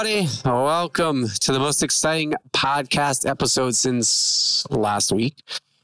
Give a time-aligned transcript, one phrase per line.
[0.00, 0.28] Everybody.
[0.46, 5.34] Welcome to the most exciting podcast episode since last week.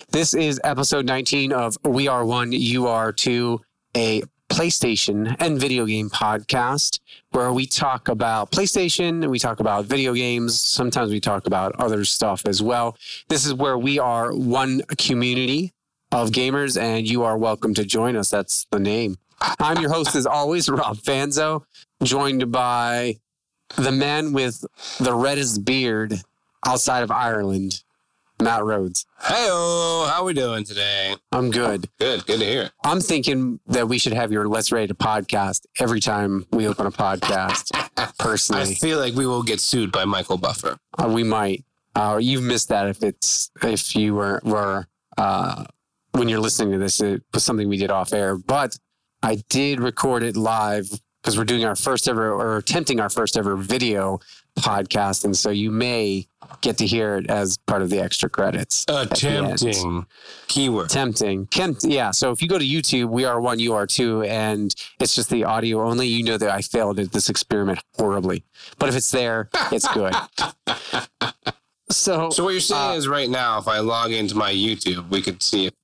[0.08, 3.60] This is episode 19 of We Are One, You Are Two,
[3.94, 7.00] a PlayStation and video game podcast
[7.32, 12.02] where we talk about PlayStation, we talk about video games, sometimes we talk about other
[12.06, 12.96] stuff as well.
[13.28, 15.74] This is where we are one community
[16.10, 18.30] of gamers, and you are welcome to join us.
[18.30, 19.18] That's the name.
[19.60, 21.64] I'm your host, as always, Rob Fanzo,
[22.02, 23.16] joined by
[23.76, 24.64] the man with
[25.00, 26.14] the reddest beard
[26.66, 27.82] outside of Ireland,
[28.40, 29.06] Matt Rhodes.
[29.20, 31.14] Hey, how are we doing today?
[31.32, 31.88] I'm good.
[31.98, 32.70] Good, good to hear.
[32.84, 36.86] I'm thinking that we should have your Let's Rate a podcast every time we open
[36.86, 37.72] a podcast.
[38.18, 40.78] Personally, I feel like we will get sued by Michael Buffer.
[40.98, 41.64] Uh, we might.
[41.94, 45.64] Uh, you've missed that if it's if you were were uh,
[46.12, 47.00] when you're listening to this.
[47.00, 48.78] It was something we did off air, but
[49.22, 50.90] I did record it live
[51.26, 54.20] because we're doing our first ever or attempting our first ever video
[54.60, 56.24] podcast, and so you may
[56.60, 58.84] get to hear it as part of the extra credits.
[58.86, 60.06] Attempting
[60.46, 60.88] keyword.
[60.88, 61.48] Tempting.
[61.48, 62.12] Tempt, yeah.
[62.12, 65.28] So if you go to YouTube, we are one, you are two, and it's just
[65.28, 68.44] the audio only, you know that I failed at this experiment horribly.
[68.78, 70.14] But if it's there, it's good.
[71.90, 75.08] so, So what you're saying uh, is right now, if I log into my YouTube,
[75.08, 75.74] we could see if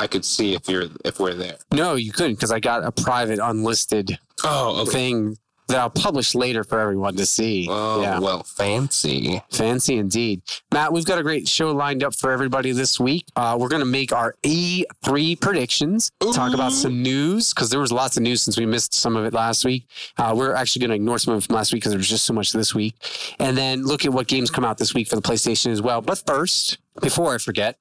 [0.00, 1.56] I could see if you're if we're there.
[1.72, 4.90] no, you couldn't because I got a private unlisted Oh, okay.
[4.92, 5.36] thing
[5.68, 7.68] that I'll publish later for everyone to see.
[7.70, 8.18] Oh, yeah.
[8.18, 9.40] well, fancy.
[9.52, 10.42] Fancy indeed.
[10.72, 13.24] Matt, we've got a great show lined up for everybody this week.
[13.36, 17.92] Uh, we're going to make our E3 predictions, talk about some news, because there was
[17.92, 19.86] lots of news since we missed some of it last week.
[20.16, 22.08] Uh, we're actually going to ignore some of it from last week because there was
[22.08, 22.94] just so much this week.
[23.38, 26.00] And then look at what games come out this week for the PlayStation as well.
[26.00, 27.78] But first, before I forget,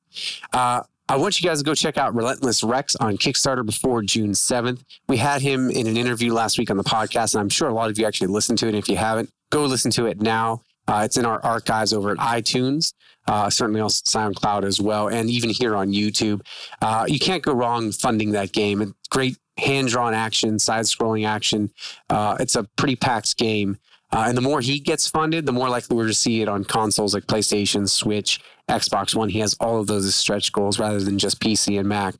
[0.54, 4.34] uh, I want you guys to go check out Relentless Rex on Kickstarter before June
[4.34, 4.84] 7th.
[5.08, 7.74] We had him in an interview last week on the podcast, and I'm sure a
[7.74, 8.76] lot of you actually listened to it.
[8.76, 10.62] If you haven't, go listen to it now.
[10.88, 12.94] Uh, it's in our archives over at iTunes,
[13.28, 16.42] uh, certainly on SoundCloud as well, and even here on YouTube.
[16.80, 18.80] Uh, you can't go wrong funding that game.
[18.80, 21.72] It's great hand drawn action, side scrolling action.
[22.12, 23.80] Uh, it's a pretty packed game.
[24.12, 26.64] Uh, and the more he gets funded, the more likely we're to see it on
[26.64, 29.30] consoles like PlayStation, Switch, Xbox One.
[29.30, 32.16] He has all of those as stretch goals rather than just PC and Mac.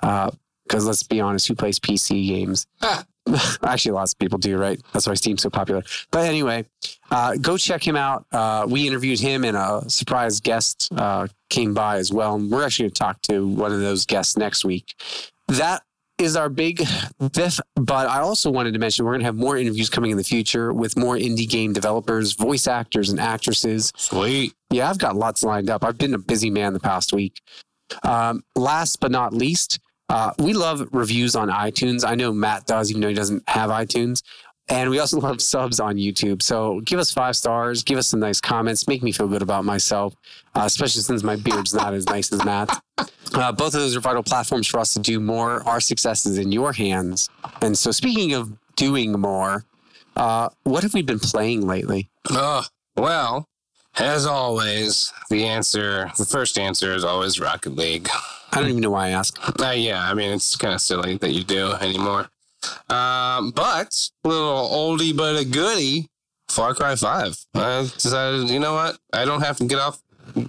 [0.00, 2.66] Because let's be honest, who plays PC games?
[2.82, 3.04] Ah.
[3.62, 4.80] Actually, lots of people do, right?
[4.92, 5.84] That's why Steam's so popular.
[6.10, 6.64] But anyway,
[7.08, 8.26] uh, go check him out.
[8.32, 12.34] Uh, we interviewed him, and a surprise guest uh, came by as well.
[12.34, 14.94] And we're actually going to talk to one of those guests next week.
[15.46, 15.84] That
[16.22, 16.86] is our big
[17.34, 17.60] fifth.
[17.76, 20.24] But I also wanted to mention we're going to have more interviews coming in the
[20.24, 23.92] future with more indie game developers, voice actors, and actresses.
[23.96, 24.54] Sweet.
[24.70, 25.84] Yeah, I've got lots lined up.
[25.84, 27.42] I've been a busy man the past week.
[28.02, 32.06] Um, last but not least, uh, we love reviews on iTunes.
[32.06, 34.22] I know Matt does, even though he doesn't have iTunes.
[34.68, 36.42] And we also love subs on YouTube.
[36.42, 39.64] So give us five stars, give us some nice comments, make me feel good about
[39.64, 40.14] myself,
[40.54, 42.78] uh, especially since my beard's not as nice as Matt's.
[43.34, 45.62] Uh, both of those are vital platforms for us to do more.
[45.66, 47.28] Our success is in your hands.
[47.62, 49.64] And so, speaking of doing more,
[50.16, 52.10] uh, what have we been playing lately?
[52.30, 52.64] Oh,
[52.96, 53.48] well,
[53.98, 58.08] as always, the answer, the first answer is always Rocket League.
[58.52, 59.38] I don't even know why I asked.
[59.60, 62.28] Uh, yeah, I mean, it's kind of silly that you do anymore.
[62.88, 66.08] Um, but little oldie but a goodie,
[66.48, 67.36] Far Cry 5.
[67.54, 68.98] I decided, you know what?
[69.12, 70.02] I don't have to get off,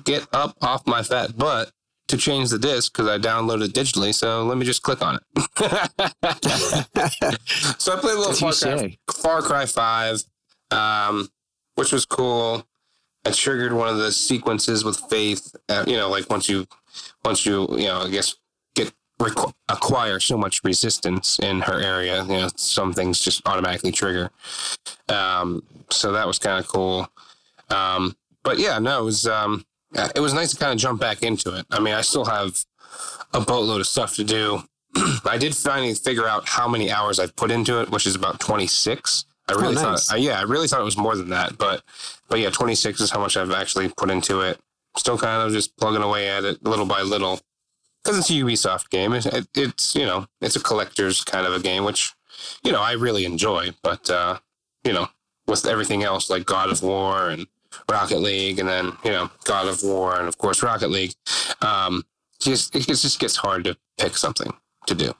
[0.03, 1.71] get up off my fat butt
[2.09, 4.13] to change the disc because I downloaded it digitally.
[4.13, 5.23] So let me just click on it.
[7.79, 10.23] so I played a little Far Cry, Far Cry 5,
[10.71, 11.29] um,
[11.75, 12.65] which was cool.
[13.25, 15.55] I triggered one of the sequences with Faith.
[15.69, 16.67] Uh, you know, like once you,
[17.23, 18.35] once you, you know, I guess
[19.19, 22.23] requ- acquire so much resistance in her area.
[22.23, 24.31] You know, some things just automatically trigger.
[25.09, 27.07] Um, so that was kind of cool.
[27.69, 29.65] Um, but yeah, no, it was um,
[30.15, 31.65] it was nice to kind of jump back into it.
[31.71, 32.65] I mean, I still have
[33.33, 34.63] a boatload of stuff to do.
[35.25, 38.39] I did finally figure out how many hours I've put into it, which is about
[38.39, 39.25] twenty six.
[39.47, 40.07] I really nice.
[40.07, 41.83] thought, uh, yeah, I really thought it was more than that, but
[42.29, 44.59] but yeah, twenty six is how much I've actually put into it.
[44.95, 47.39] Still kind of just plugging away at it little by little
[48.03, 49.13] because it's a Ubisoft game.
[49.13, 52.13] It, it, it's you know it's a collector's kind of a game, which
[52.63, 53.71] you know I really enjoy.
[53.81, 54.39] But uh,
[54.83, 55.07] you know
[55.47, 57.47] with everything else like God of War and
[57.89, 61.13] Rocket League, and then you know God of War and of course Rocket League,
[61.61, 62.03] um,
[62.39, 64.51] just it just gets hard to pick something
[64.87, 65.13] to do.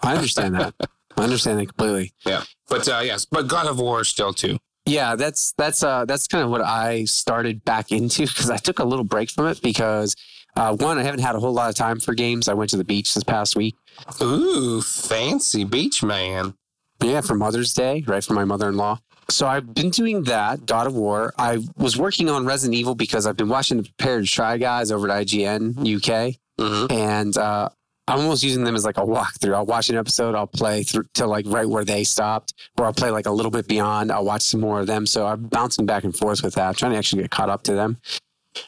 [0.00, 0.74] I understand that.
[1.16, 2.12] I understand that completely.
[2.24, 4.58] Yeah, but uh, yes, but God of War still too.
[4.84, 8.80] Yeah, that's that's uh that's kind of what I started back into because I took
[8.80, 10.16] a little break from it because
[10.56, 12.48] uh, one I haven't had a whole lot of time for games.
[12.48, 13.74] I went to the beach this past week.
[14.20, 16.54] Ooh, fancy beach man.
[17.02, 18.98] Yeah, for Mother's Day, right for my mother-in-law.
[19.28, 21.32] so I've been doing that, God of War.
[21.38, 25.10] I was working on Resident Evil because I've been watching the Prepared Try guys over
[25.10, 26.92] at IGN UK, Mhm.
[26.92, 27.68] and uh,
[28.08, 29.54] I'm almost using them as like a walkthrough.
[29.54, 32.92] I'll watch an episode, I'll play through to like right where they stopped, or I'll
[32.92, 34.12] play like a little bit beyond.
[34.12, 35.06] I'll watch some more of them.
[35.06, 37.74] So I'm bouncing back and forth with that, trying to actually get caught up to
[37.74, 37.98] them.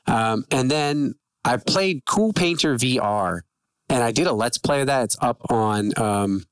[0.06, 3.40] Um, and then I played Coolpaintr VR,
[3.88, 5.04] and I did a Let's Play of that.
[5.04, 6.44] It's up on um,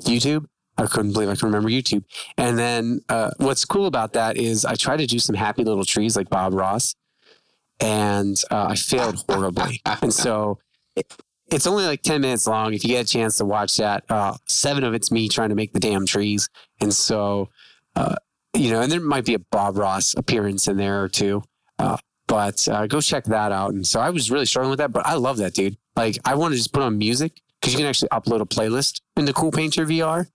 [0.00, 0.46] YouTube.
[0.76, 2.04] I couldn't believe I can remember YouTube.
[2.36, 5.84] And then uh, what's cool about that is I tried to do some happy little
[5.84, 6.94] trees like Bob Ross,
[7.80, 9.80] and uh, I failed horribly.
[10.02, 10.58] and so
[10.96, 11.12] it,
[11.50, 12.74] it's only like 10 minutes long.
[12.74, 15.54] If you get a chance to watch that, uh, seven of it's me trying to
[15.54, 16.48] make the damn trees.
[16.80, 17.50] And so,
[17.94, 18.16] uh,
[18.54, 21.42] you know, and there might be a Bob Ross appearance in there or two.
[22.34, 23.74] But uh, go check that out.
[23.74, 25.76] And so I was really struggling with that, but I love that, dude.
[25.94, 29.02] Like, I want to just put on music because you can actually upload a playlist
[29.16, 30.26] into Coolpaintr VR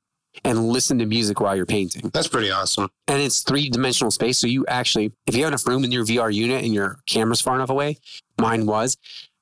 [0.45, 2.09] and listen to music while you're painting.
[2.13, 2.87] That's pretty awesome.
[3.09, 4.37] And it's three dimensional space.
[4.37, 7.41] So you actually, if you have enough room in your VR unit and your camera's
[7.41, 7.97] far enough away,
[8.39, 8.95] mine was,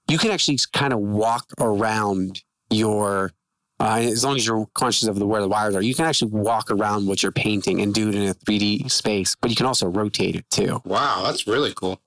[0.07, 3.33] you can actually kind of walk around your,
[3.79, 6.31] uh, as long as you're conscious of the, where the wires are, you can actually
[6.31, 9.67] walk around what you're painting and do it in a 3D space, but you can
[9.67, 10.81] also rotate it too.
[10.85, 12.01] Wow, that's really cool.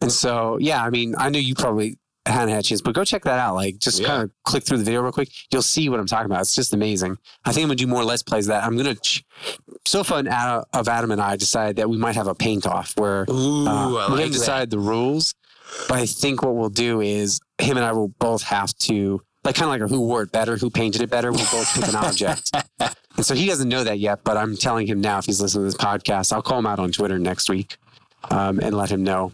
[0.00, 3.04] And so, yeah, I mean, I know you probably hadn't had a chance, but go
[3.04, 3.54] check that out.
[3.54, 4.06] Like, just Yeah.
[4.08, 5.30] kind of click through the video real quick.
[5.52, 6.40] You'll see what I'm talking about.
[6.40, 7.18] It's just amazing.
[7.44, 8.64] I think I'm gonna do more Let's Plays of that.
[8.64, 8.94] I'm gonna.
[8.96, 9.24] Ch-
[9.86, 12.94] Sofa and Adam, of Adam and I decided that we might have a paint off
[12.96, 15.34] where Ooh, uh, I we like haven't decided the rules.
[15.88, 19.56] But I think what we'll do is him and I will both have to like
[19.56, 21.30] kind of like a who wore it better, who painted it better.
[21.32, 22.50] We'll both pick an object.
[23.16, 25.62] And so he doesn't know that yet, but I'm telling him now if he's listening
[25.62, 27.76] to this podcast, I'll call him out on Twitter next week
[28.28, 29.30] um, and let him know.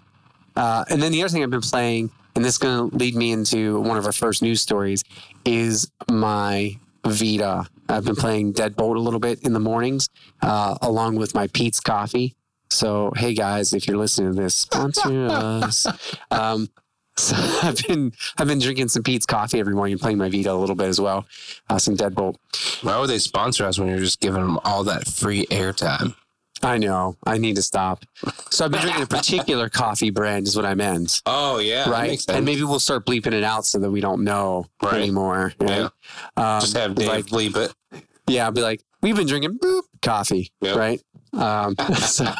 [0.57, 3.15] Uh, and then the other thing I've been playing, and this is going to lead
[3.15, 5.03] me into one of our first news stories,
[5.45, 7.67] is my Vita.
[7.89, 10.09] I've been playing Deadbolt a little bit in the mornings,
[10.43, 12.35] uh, along with my Peet's Coffee.
[12.71, 15.87] So, hey guys, if you're listening to this, sponsor us.
[16.31, 16.69] Um,
[17.17, 20.53] so I've been I've been drinking some Peet's Coffee every morning, and playing my Vita
[20.53, 21.27] a little bit as well.
[21.69, 22.37] Uh, some Deadbolt.
[22.83, 26.15] Why would they sponsor us when you're just giving them all that free airtime?
[26.63, 28.05] I know I need to stop.
[28.51, 31.23] So I've been drinking a particular coffee brand, is what I meant.
[31.27, 32.23] Oh yeah, right?
[32.29, 34.95] And maybe we'll start bleeping it out so that we don't know Right.
[34.95, 35.55] anymore.
[35.61, 35.89] Yeah.
[36.37, 36.57] right?
[36.57, 38.05] Um, just have Dave like, bleep it.
[38.29, 40.77] yeah, I'll be like, we've been drinking boop, coffee, Yep.
[40.77, 41.03] right?
[41.33, 42.27] Um, so,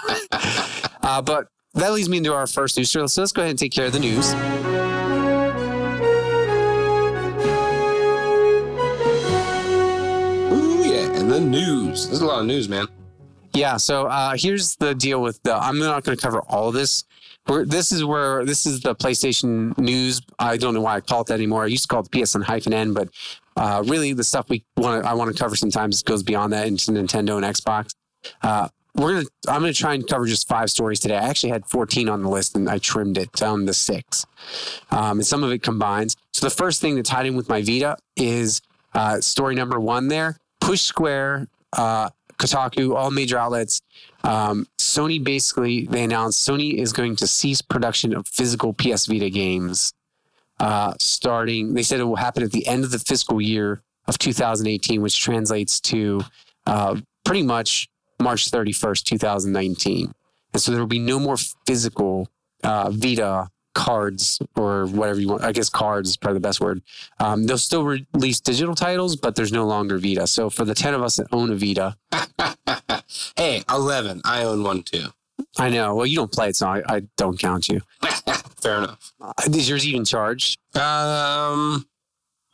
[1.03, 3.09] uh, but that leads me into our first news story.
[3.09, 4.35] So let's go ahead and take care of the news.
[10.53, 12.07] Ooh yeah, and the news.
[12.09, 12.87] There's a lot of news, man.
[13.53, 13.77] Yeah.
[13.77, 15.55] So uh, here's the deal with the.
[15.55, 17.05] I'm not going to cover all this.
[17.49, 20.21] We're, this is where this is the PlayStation news.
[20.39, 21.65] I don't know why I call it that anymore.
[21.65, 23.09] I used to call it PSN hyphen N, but
[23.57, 25.05] uh, really the stuff we want.
[25.05, 27.95] I want to cover sometimes goes beyond that into Nintendo and Xbox.
[28.43, 29.27] Uh, we're gonna.
[29.49, 31.17] I'm gonna try and cover just five stories today.
[31.17, 34.27] I actually had 14 on the list, and I trimmed it down to six.
[34.91, 36.17] Um, and some of it combines.
[36.33, 38.61] So the first thing that tied in with my Vita is
[38.95, 40.09] uh, story number one.
[40.09, 42.11] There, Push Square, uh,
[42.41, 43.81] Kotaku, all major outlets.
[44.25, 49.31] Um, Sony basically they announced Sony is going to cease production of physical PS Vita
[49.31, 49.93] games.
[50.59, 54.19] Uh, starting, they said it will happen at the end of the fiscal year of
[54.19, 56.21] 2018, which translates to
[56.67, 57.89] uh, pretty much
[58.21, 60.13] March 31st, 2019.
[60.53, 62.29] And so there will be no more physical
[62.63, 65.43] uh, Vita cards or whatever you want.
[65.43, 66.83] I guess cards is probably the best word.
[67.19, 70.27] Um, they'll still release digital titles, but there's no longer Vita.
[70.27, 71.97] So for the 10 of us that own a Vita,
[73.37, 74.21] hey, eleven.
[74.25, 75.07] I own one too.
[75.59, 75.95] I know.
[75.95, 77.81] Well, you don't play it, so I, I don't count you.
[78.61, 79.13] Fair enough.
[79.21, 80.59] Uh, Is yours even charged?
[80.77, 81.87] Um,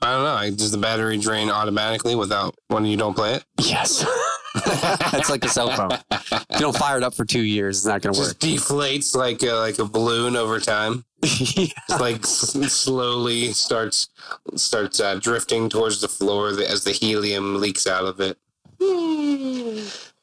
[0.00, 0.56] I don't know.
[0.56, 3.44] Does the battery drain automatically without when you don't play it?
[3.60, 4.04] Yes.
[5.12, 5.90] It's like a cell phone.
[6.10, 9.14] If you don't fire it up for two years, it's not going to Just deflates
[9.14, 11.04] like a, like a balloon over time.
[11.22, 11.32] work.
[11.88, 14.08] It's like slowly starts
[14.54, 18.38] starts uh, drifting towards the floor as the helium leaks out of it.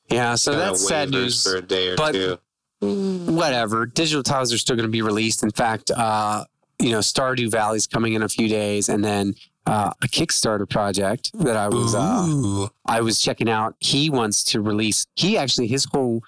[0.09, 1.43] yeah, so Kinda that's sad news.
[1.43, 2.37] for a day or but- two.
[2.81, 3.85] Whatever.
[3.85, 5.41] Digital tiles are still going to be released.
[5.41, 6.43] In fact, uh,
[6.79, 9.35] you know, Stardew Valley's coming in a few days, and then
[9.65, 13.75] uh, a Kickstarter project that I was uh, I was checking out.
[13.79, 15.05] He wants to release.
[15.15, 16.21] He actually his whole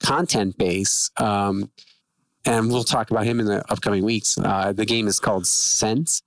[0.00, 1.70] content base, um,
[2.44, 4.36] and we'll talk about him in the upcoming weeks.
[4.38, 6.22] Uh, the game is called Sense,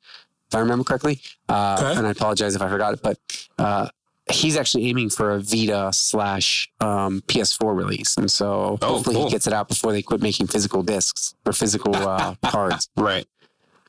[0.49, 1.21] if I remember correctly.
[1.49, 1.97] Uh, Okay.
[1.99, 3.19] And I apologize if I forgot it, but
[3.59, 3.89] uh,
[4.31, 9.25] he's actually aiming for a Vita slash um, PS4 release, and so Oh, hopefully cool.
[9.25, 13.27] he gets it out before they quit making physical discs or physical uh, cards right.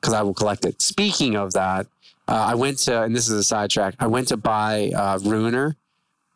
[0.01, 0.81] Because I will collect it.
[0.81, 1.87] Speaking of that,
[2.27, 5.77] uh, I went to, and this is a sidetrack, I went to buy uh, Ruiner.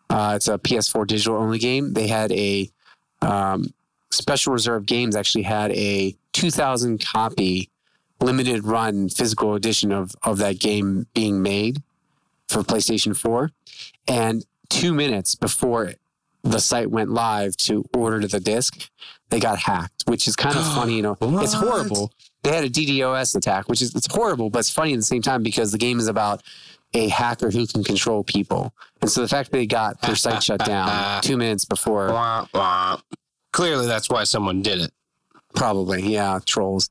[0.08, 1.92] Uh, it's a PS4 digital only game.
[1.92, 2.70] They had a
[3.20, 3.72] um,
[4.10, 7.70] Special Reserve Games actually had a 2,000 copy
[8.20, 11.82] limited run physical edition of of that game being made
[12.48, 13.50] for PlayStation 4,
[14.08, 15.94] and two minutes before
[16.42, 18.90] the site went live to order the disc,
[19.30, 20.96] they got hacked, which is kind of funny.
[20.96, 22.12] You know, it's horrible.
[22.42, 25.22] They had a DDoS attack, which is it's horrible, but it's funny at the same
[25.22, 26.42] time because the game is about
[26.94, 30.42] a hacker who can control people, and so the fact that they got their site
[30.42, 32.08] shut down two minutes before.
[33.52, 34.92] Clearly, that's why someone did it.
[35.54, 36.90] probably, yeah, trolls.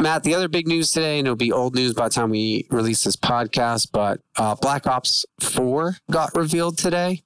[0.00, 2.66] Matt, the other big news today, and it'll be old news by the time we
[2.70, 7.22] release this podcast, but uh, Black Ops 4 got revealed today.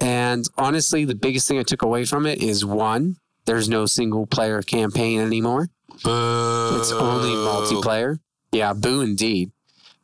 [0.00, 3.16] And honestly, the biggest thing I took away from it is one,
[3.46, 5.70] there's no single player campaign anymore.
[6.04, 8.18] It's only multiplayer.
[8.52, 9.52] Yeah, boo indeed.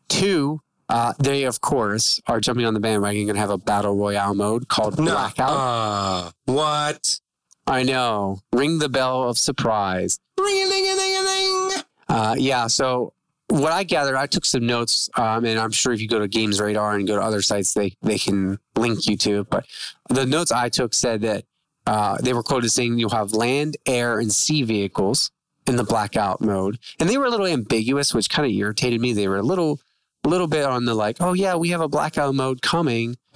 [0.09, 4.35] Two, uh, they of course are jumping on the bandwagon and have a battle royale
[4.35, 5.13] mode called No.
[5.13, 5.51] Blackout.
[5.51, 7.21] Uh, what?
[7.67, 8.41] I know.
[8.53, 10.19] Ring the bell of surprise.
[10.39, 11.83] Ring-a-ding-a-ding-a-ding.
[12.09, 12.67] Uh, yeah.
[12.67, 13.15] So
[13.49, 16.29] what I gathered, I took some notes, um, and I'm sure if you go to
[16.29, 19.51] Games Radar and go to other sites, they they can link you to it.
[19.51, 19.67] But
[20.11, 21.45] the notes I took said that
[21.87, 25.31] uh, they were quoted saying you'll have land, air, and sea vehicles
[25.67, 29.13] in the blackout mode, and they were a little ambiguous, which kind of irritated me.
[29.13, 29.81] They were a little
[30.25, 33.17] little bit on the like, oh yeah, we have a blackout mode coming.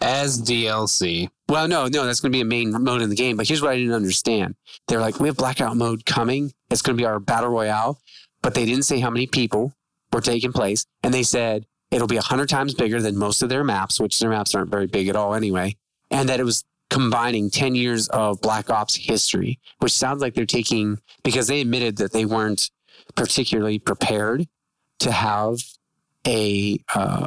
[0.00, 1.28] As DLC.
[1.48, 3.36] Well, no, no, that's going to be a main mode in the game.
[3.36, 4.54] But here's what I didn't understand.
[4.88, 6.52] They're like, we have blackout mode coming.
[6.70, 7.98] It's going to be our battle royale,
[8.42, 9.74] but they didn't say how many people
[10.12, 13.48] were taking place, and they said it'll be a hundred times bigger than most of
[13.48, 15.76] their maps, which their maps aren't very big at all anyway,
[16.10, 20.44] and that it was combining 10 years of Black Ops history, which sounds like they're
[20.44, 22.70] taking because they admitted that they weren't
[23.14, 24.46] particularly prepared
[25.00, 25.58] to have
[26.26, 27.26] a uh,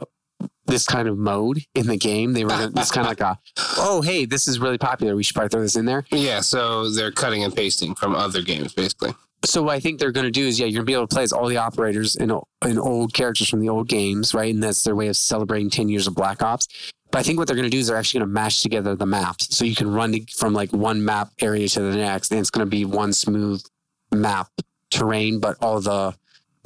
[0.67, 2.33] this kind of mode in the game.
[2.33, 3.39] They were this kind of like a
[3.77, 6.05] oh hey this is really popular we should probably throw this in there.
[6.11, 9.13] Yeah, so they're cutting and pasting from other games, basically.
[9.43, 11.07] So what I think they're going to do is yeah you're going to be able
[11.07, 12.31] to play as all the operators and
[12.61, 15.89] and old characters from the old games right and that's their way of celebrating 10
[15.89, 16.67] years of Black Ops.
[17.15, 18.93] But I think what they're going to do is they're actually going to mash together
[18.93, 22.41] the maps so you can run from like one map area to the next and
[22.41, 23.63] it's going to be one smooth
[24.11, 24.49] map
[24.91, 26.13] terrain but all the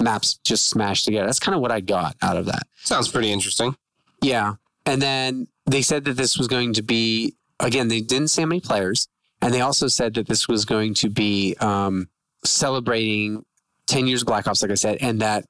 [0.02, 1.26] maps just smashed together.
[1.26, 2.64] That's kind of what I got out of that.
[2.82, 3.76] Sounds pretty interesting.
[4.22, 4.54] Yeah.
[4.86, 8.48] And then they said that this was going to be, again, they didn't say how
[8.48, 9.06] many players.
[9.40, 12.08] And they also said that this was going to be um,
[12.44, 13.44] celebrating
[13.86, 15.44] 10 years of Black Ops, like I said, and that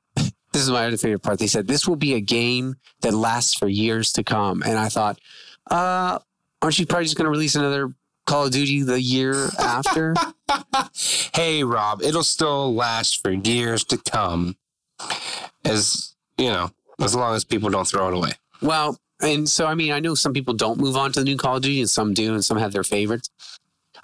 [0.53, 1.39] this is my other favorite part.
[1.39, 4.63] They said this will be a game that lasts for years to come.
[4.63, 5.19] And I thought,
[5.71, 6.19] uh,
[6.63, 7.95] aren't you probably just going to release another
[8.27, 10.15] Call of Duty the year after?
[11.33, 14.57] Hey, Rob, it'll still last for years to come.
[15.65, 18.33] As, you know, as long as people don't throw it away.
[18.61, 21.37] Well, and so I mean, I know some people don't move on to the new
[21.37, 23.31] Call of Duty, and some do, and some have their favorites.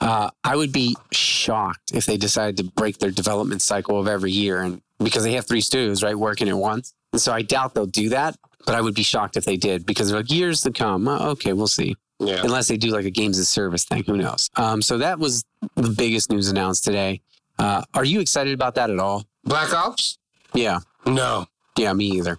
[0.00, 4.33] Uh, I would be shocked if they decided to break their development cycle of every
[4.33, 6.95] year, and because they have three studios, right, working at once.
[7.12, 9.87] And so I doubt they'll do that, but I would be shocked if they did
[9.87, 11.09] because like years to come.
[11.09, 11.97] Uh, okay, we'll see.
[12.19, 12.41] Yeah.
[12.43, 14.50] Unless they do like a games as service thing, who knows?
[14.57, 17.21] Um, so that was the biggest news announced today.
[17.59, 19.25] Uh, are you excited about that at all?
[19.45, 20.19] Black Ops?
[20.55, 21.47] Yeah, No.
[21.76, 22.38] yeah, me either.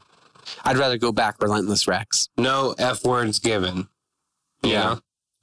[0.64, 2.30] I'd rather go back Relentless Rex.
[2.38, 3.88] No F words given.
[4.64, 4.84] Yeah.
[4.84, 5.00] know?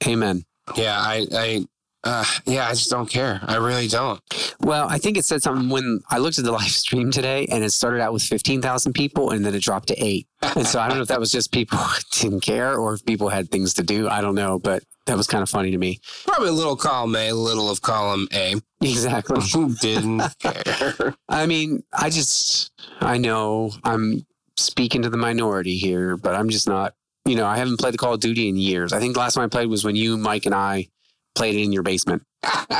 [0.07, 0.45] Amen.
[0.75, 1.65] Yeah, I, I,
[2.05, 3.39] uh, yeah, I just don't care.
[3.43, 4.21] I really don't.
[4.61, 7.63] Well, I think it said something when I looked at the live stream today and
[7.63, 10.27] it started out with 15,000 people and then it dropped to eight.
[10.55, 11.79] And so I don't know if that was just people
[12.11, 14.07] didn't care or if people had things to do.
[14.07, 15.99] I don't know, but that was kind of funny to me.
[16.25, 18.55] Probably a little column A, a little of column A.
[18.81, 19.41] Exactly.
[19.81, 21.15] Didn't care.
[21.27, 26.67] I mean, I just, I know I'm speaking to the minority here, but I'm just
[26.67, 26.93] not,
[27.25, 28.93] you know, I haven't played the Call of Duty in years.
[28.93, 30.89] I think the last time I played was when you, Mike, and I
[31.35, 32.23] played it in your basement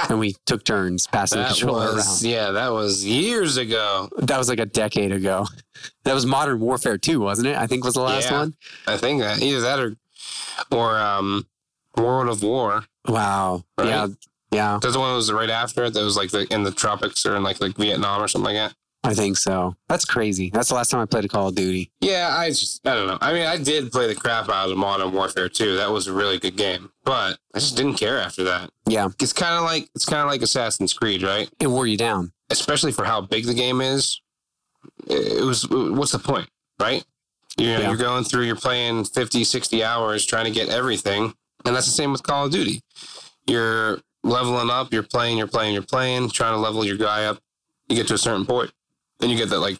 [0.10, 2.22] and we took turns passing the That controller around.
[2.22, 4.10] yeah, that was years ago.
[4.18, 5.46] That was like a decade ago.
[6.04, 7.56] That was Modern Warfare 2, wasn't it?
[7.58, 8.40] I think was the last Yeah.
[8.40, 8.56] one.
[8.88, 9.96] I think that either that or,
[10.72, 11.46] or um,
[11.98, 12.86] World of War.
[13.08, 13.64] Wow.
[13.78, 13.88] Right?
[13.88, 14.08] Yeah.
[14.52, 15.94] Yeah, That's the one that was right after it.
[15.96, 18.72] That was like the, in the tropics or in like like Vietnam or something like
[18.72, 18.76] that.
[19.06, 19.76] I think so.
[19.88, 20.50] That's crazy.
[20.50, 21.92] That's the last time I played a Call of Duty.
[22.02, 23.18] Yeah, I just I don't know.
[23.22, 25.78] I mean, I did play the crap out of Modern Warfare 2.
[25.78, 28.70] That was a really good game, but I just didn't care after that.
[28.88, 29.10] Yeah.
[29.20, 31.50] It's kind of like it's kind of like Assassin's Creed, right?
[31.60, 32.32] It wore you down.
[32.50, 34.22] Especially for how big the game is.
[35.08, 36.48] It was what's the point,
[36.80, 37.04] right?
[37.58, 37.88] You know, Yeah.
[37.90, 41.34] you're going through, you're playing 50, 60 hours trying to get everything,
[41.66, 42.82] and that's the same with Call of Duty.
[43.48, 47.40] You're leveling up, you're playing, you're playing, you're playing, trying to level your guy up.
[47.88, 48.72] You get to a certain point,
[49.20, 49.80] then you get that like,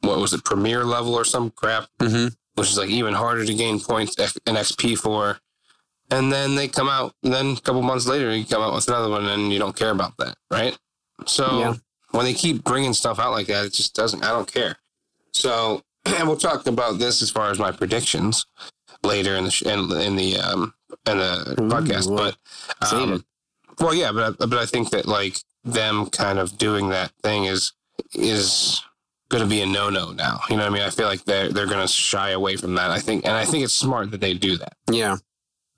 [0.00, 2.28] what was it, premier level or some crap Mm-hmm.
[2.56, 5.38] which is like even harder to gain points and XP for.
[6.10, 7.12] and then they come out.
[7.22, 9.76] And then a couple months later, you come out with another one, and you don't
[9.76, 10.76] care about that, right?
[11.26, 11.74] So Yeah.
[12.12, 14.22] when they keep bringing stuff out like that, it just doesn't.
[14.24, 14.76] I don't care.
[15.32, 18.46] So, and we'll talk about this as far as my predictions
[19.04, 20.72] later in the sh- in, in the um
[21.06, 22.08] in the Ooh, podcast.
[22.10, 22.32] well,
[22.80, 23.24] But um,
[23.78, 27.44] well, yeah, but I- but I think that like them kind of doing that thing
[27.44, 27.72] is
[28.14, 28.82] is
[29.28, 30.40] going to be a no no now.
[30.48, 30.82] You know what I mean?
[30.82, 32.90] I feel like they're they're going to shy away from that.
[32.90, 34.74] I think, and I think it's smart that they do that.
[34.90, 35.16] Yeah,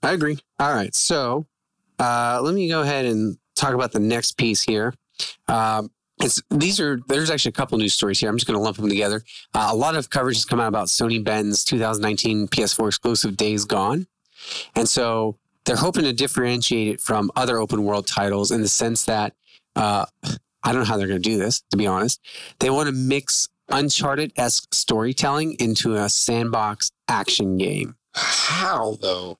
[0.03, 0.39] I agree.
[0.59, 1.45] All right, so
[1.99, 4.93] uh, let me go ahead and talk about the next piece here.
[5.47, 8.29] Um, it's these are there's actually a couple news stories here.
[8.29, 9.23] I'm just going to lump them together.
[9.53, 13.65] Uh, a lot of coverage has come out about Sony Bend's 2019 PS4 exclusive Days
[13.65, 14.07] Gone,
[14.75, 19.05] and so they're hoping to differentiate it from other open world titles in the sense
[19.05, 19.33] that
[19.75, 20.05] uh,
[20.63, 21.61] I don't know how they're going to do this.
[21.71, 22.19] To be honest,
[22.59, 29.37] they want to mix Uncharted esque storytelling into a sandbox action game How though?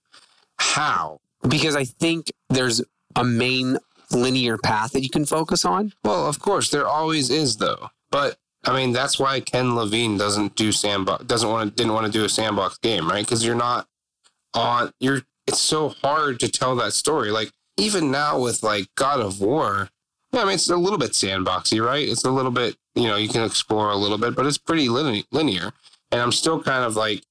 [0.58, 1.20] How?
[1.48, 2.82] because I think there's
[3.16, 3.78] a main
[4.12, 5.94] linear path that you can focus on.
[6.04, 7.90] Well, of course, there always is though.
[8.12, 11.26] But I mean, that's why Ken Levine doesn't do sandbox.
[11.26, 11.76] Doesn't want to.
[11.76, 13.26] Didn't want to do a sandbox game, right?
[13.26, 13.88] Because you're not
[14.54, 14.92] on.
[15.00, 15.22] You're.
[15.48, 17.32] It's so hard to tell that story.
[17.32, 19.90] Like even now with like God of War.
[20.34, 22.08] Yeah, I mean, it's a little bit sandboxy, right?
[22.08, 22.76] It's a little bit.
[22.96, 25.72] You know, you can explore a little bit, but it's pretty linear.
[26.12, 27.24] And I'm still kind of like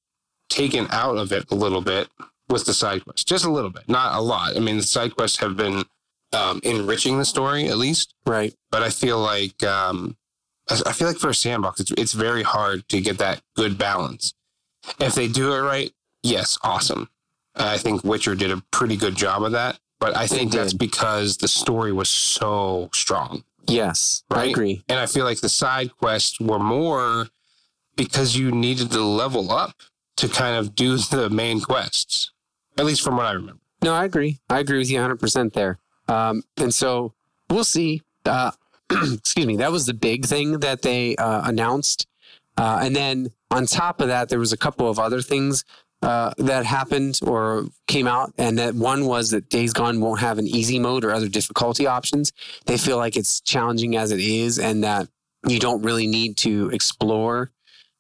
[0.49, 2.09] taken out of it a little bit
[2.49, 4.57] with the side quests, just a little bit, not a lot.
[4.57, 5.85] I mean, the side quests have been
[6.33, 8.55] um, enriching the story at least Right.
[8.71, 10.17] but I feel like um,
[10.69, 13.79] I I feel like for a sandbox, it's it's very hard to get that good
[13.79, 14.35] balance.
[14.99, 17.09] If they do it right, yes, awesome.
[17.55, 21.37] I think Witcher did a pretty good job of that, but I think that's because
[21.37, 24.51] the story was so strong, Yes, I Right?
[24.51, 24.83] agree.
[24.89, 27.29] and I feel like the side quests were more
[27.97, 29.75] because you needed to level up
[30.17, 32.33] to kind of do the main quests,
[32.79, 33.61] at least from what I remember.
[33.83, 34.39] No, I agree.
[34.51, 35.79] I agree with you 100% there.
[36.09, 37.15] Um, and so
[37.49, 38.03] we'll see.
[38.27, 38.51] Uh,
[38.91, 39.57] excuse me.
[39.57, 42.07] That was the big thing that they uh, announced.
[42.59, 45.65] Uh, and then on top of that, there was a couple of other things
[46.03, 48.33] uh, that happened or came out.
[48.39, 51.87] And that one was that Days Gone won't have an easy mode or other difficulty
[51.87, 52.33] options.
[52.67, 55.09] They feel like it's challenging as it is and that
[55.47, 57.51] you don't really need to explore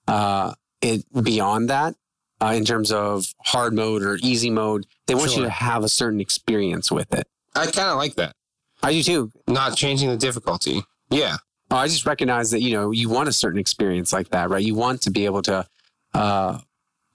[0.08, 1.94] uh, it beyond that
[2.42, 4.86] uh, in terms of hard mode or easy mode.
[5.06, 7.26] They want you to have a certain experience with it.
[7.54, 8.34] I kind of like that,
[8.82, 9.32] I do too.
[9.48, 10.82] not changing the difficulty.
[11.10, 11.36] Yeah,
[11.70, 14.62] Oh, I just recognize that you know you want a certain experience like that, right?
[14.62, 15.66] You want to be able to
[16.14, 16.58] uh,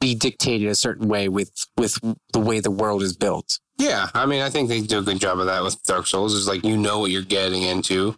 [0.06, 1.94] be dictated a certain way with with
[2.34, 3.60] the way the world is built.
[3.78, 6.34] Yeah, I mean, I think they do a good job of that with Dark Souls.
[6.34, 8.16] Is like you know what you're getting into.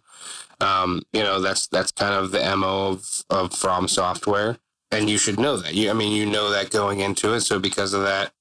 [0.60, 4.58] Um, you know, that's that's kind of the mo of of From Software,
[4.90, 5.74] and you should know that.
[5.74, 7.40] You, I mean, you know that going into it.
[7.40, 8.32] So because of that,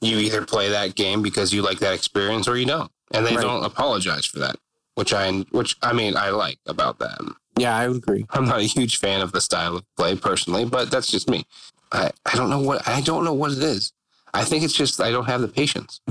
[0.00, 3.36] you either play that game because you like that experience, or you don't, and they
[3.36, 3.42] Right.
[3.42, 4.56] don't apologize for that.
[4.94, 7.36] Which I which I mean I like about them.
[7.58, 8.24] Yeah, I would agree.
[8.30, 11.44] I'm not a huge fan of the style of play personally, but that's just me.
[11.92, 13.92] I, I don't know what I don't know what it is.
[14.32, 16.00] I think it's just I don't have the patience.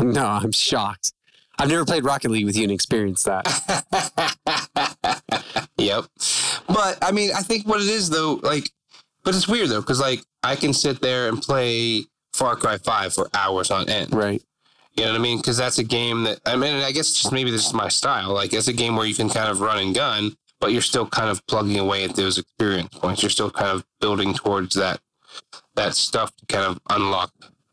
[0.00, 1.12] No, I'm shocked.
[1.58, 3.46] I've never played Rocket League with you and experienced that.
[5.76, 6.04] yep.
[6.66, 8.70] But I mean, I think what it is though, like,
[9.22, 13.14] but it's weird though, because like I can sit there and play Far Cry Five
[13.14, 14.12] for hours on end.
[14.12, 14.42] Right.
[14.96, 15.38] You know what I mean?
[15.38, 18.32] Because that's a game that I mean, I guess just maybe this is my style.
[18.32, 21.06] Like, it's a game where you can kind of run and gun, but you're still
[21.06, 23.20] kind of plugging away at those experience points.
[23.20, 25.00] You're still kind of building towards that
[25.74, 27.32] that stuff to kind of unlock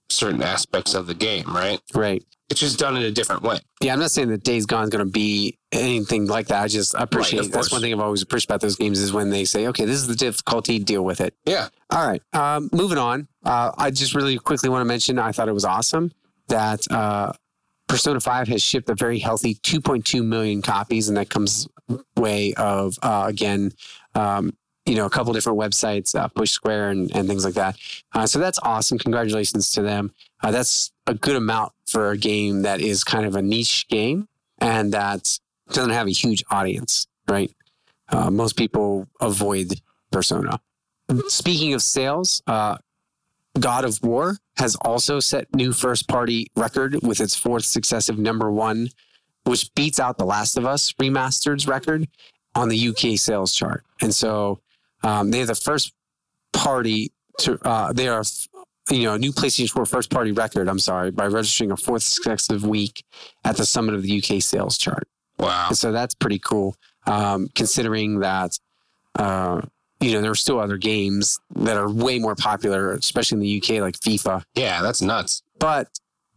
[0.09, 1.79] certain aspects of the game, right?
[1.93, 2.25] Right.
[2.49, 3.59] It's just done in a different way.
[3.79, 6.63] Yeah, I'm not saying that Days Gone is going to be anything like that.
[6.63, 9.29] I just appreciate of that's one thing I've always appreciated about those games is when
[9.29, 11.67] they say, "Okay, this is the difficulty, deal with it." Yeah.
[11.91, 12.23] All right.
[12.33, 13.27] Um, moving on.
[13.45, 16.11] Uh, I just really quickly want to mention I thought it was awesome
[16.47, 17.33] that uh,
[17.89, 21.67] Persona 5 has shipped a very healthy 2.2 million copies, and that comes
[22.15, 23.73] way of, uh, again,
[24.13, 24.53] um,
[24.85, 27.77] you know, a couple different websites, uh, Push Square and, and things like that.
[28.13, 28.99] Uh, so that's awesome.
[28.99, 30.13] Congratulations to them.
[30.41, 34.27] Uh, that's a good amount for a game that is kind of a niche game
[34.59, 35.39] and that
[35.71, 37.51] doesn't have a huge audience, right?
[38.09, 40.59] Uh, most people avoid Persona.
[41.27, 42.77] Speaking of sales, uh,
[43.57, 48.51] God of War has also set new first party record with its fourth successive number
[48.51, 48.89] one,
[49.45, 52.07] which beats out The Last of Us remastered's record
[52.55, 53.83] on the UK sales chart.
[54.01, 54.59] And so
[55.03, 55.93] um, they're the first
[56.53, 58.23] party to, uh, they are,
[58.89, 62.03] you know, a new PlayStation 4 first party record, I'm sorry, by registering a fourth
[62.03, 63.03] successive week
[63.45, 65.07] at the summit of the UK sales chart.
[65.37, 65.67] Wow.
[65.69, 66.75] And so that's pretty cool,
[67.07, 68.59] um, considering that,
[69.17, 69.61] uh,
[69.99, 73.57] you know, there are still other games that are way more popular, especially in the
[73.61, 74.43] UK, like FIFA.
[74.55, 75.43] Yeah, that's nuts.
[75.59, 75.87] But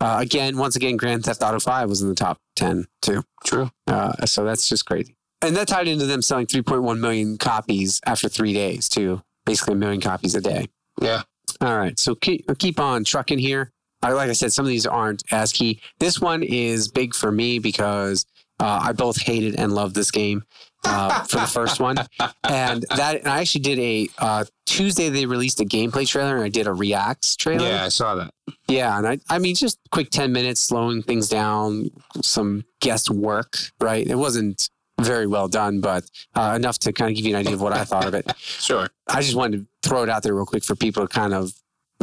[0.00, 3.22] Uh, again, once again, Grand Theft Auto 5 was in the top 10 too.
[3.44, 3.70] True.
[3.86, 5.14] Uh, so that's just crazy.
[5.42, 9.22] And that tied into them selling 3.1 million copies after three days too.
[9.46, 10.66] Basically a million copies a day.
[11.00, 11.22] Yeah.
[11.60, 11.96] All right.
[12.00, 13.70] So keep, keep on trucking here.
[14.02, 15.80] Uh, like I said, some of these aren't as key.
[16.00, 18.26] This one is big for me because
[18.58, 20.42] uh, I both hated and loved this game
[20.84, 21.96] uh, for the first one.
[22.44, 26.44] And that and I actually did a uh, Tuesday, they released a gameplay trailer and
[26.44, 27.68] I did a reacts trailer.
[27.68, 28.32] Yeah, I saw that.
[28.68, 31.90] Yeah, and I, I mean, just quick 10 minutes, slowing things down,
[32.22, 34.06] some guest work, right?
[34.06, 37.54] It wasn't very well done, but uh, enough to kind of give you an idea
[37.54, 38.30] of what I thought of it.
[38.42, 38.88] Sure.
[39.08, 41.52] I just wanted to throw it out there real quick for people to kind of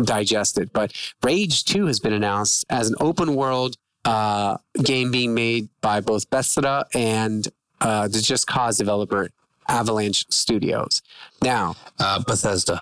[0.04, 0.74] digest it.
[0.74, 6.02] But Rage 2 has been announced as an open world uh, game being made by
[6.02, 7.48] both Bethesda and
[7.82, 9.30] uh, the Just Cause developer
[9.68, 11.02] Avalanche Studios.
[11.42, 12.82] Now, Uh, Bethesda.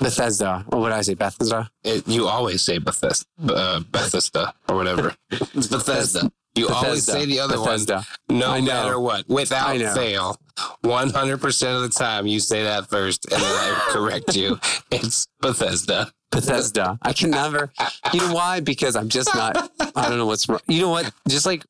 [0.00, 1.14] Bethesda, what did I say?
[1.14, 1.70] Bethesda?
[1.82, 5.14] It, you always say Bethesda, uh, Bethesda or whatever.
[5.54, 6.30] It's Bethesda.
[6.54, 8.04] You always say the other Bethesda.
[8.26, 8.66] one, no I know.
[8.66, 10.38] matter what, without fail.
[10.82, 14.58] One hundred percent of the time, you say that first, and then I correct you.
[14.90, 16.10] It's Bethesda.
[16.30, 16.98] Bethesda.
[17.02, 17.72] I can never.
[18.12, 18.60] You know why?
[18.60, 19.70] Because I'm just not.
[19.96, 20.60] I don't know what's wrong.
[20.66, 21.10] You know what?
[21.28, 21.64] Just like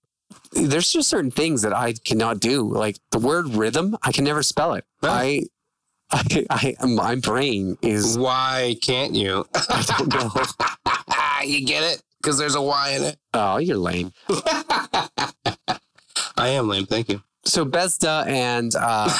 [0.52, 2.62] there's just certain things that I cannot do.
[2.68, 4.84] Like the word rhythm, I can never spell it.
[5.02, 5.44] I,
[6.10, 8.18] I, I, my brain is.
[8.18, 9.46] Why can't you?
[9.54, 10.30] I don't know.
[11.44, 12.02] you get it?
[12.20, 13.18] Because there's a Y in it.
[13.34, 14.12] Oh, you're lame.
[16.36, 16.86] I am lame.
[16.86, 17.22] Thank you.
[17.46, 19.06] So Bethesda and uh,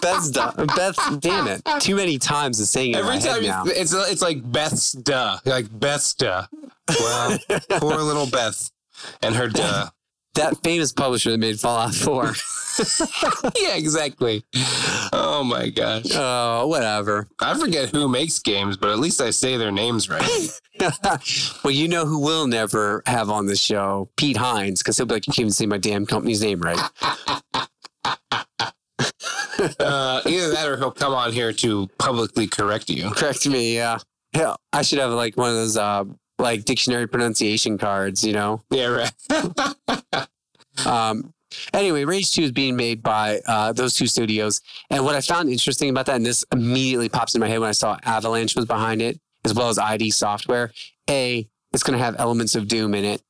[0.00, 1.62] Bethesda, Beth, damn it!
[1.80, 3.64] Too many times is saying it Every time now.
[3.66, 6.46] it's it's like Beth's duh, like Beth's duh.
[6.88, 7.38] Well,
[7.70, 8.70] poor little Beth
[9.20, 9.90] and her duh.
[10.34, 12.32] that famous publisher that made Fallout 4.
[13.60, 14.44] yeah, exactly.
[15.12, 16.06] Oh my gosh.
[16.14, 17.28] Oh, whatever.
[17.40, 20.60] I forget who makes games, but at least I say their names right.
[21.64, 24.08] well, you know who will never have on the show?
[24.16, 26.78] Pete Hines, because he'll be like, you can't even say my damn company's name right.
[29.78, 33.08] Uh, either that or he'll come on here to publicly correct you.
[33.10, 33.98] Correct me, yeah.
[34.34, 36.04] Hell, I should have like one of those uh
[36.38, 38.60] like dictionary pronunciation cards, you know.
[38.70, 40.26] Yeah, right.
[40.84, 41.32] Um
[41.72, 44.60] anyway, Rage 2 is being made by uh those two studios.
[44.90, 47.68] And what I found interesting about that, and this immediately pops in my head when
[47.68, 50.72] I saw Avalanche was behind it, as well as ID software.
[51.10, 53.22] A, it's gonna have elements of Doom in it.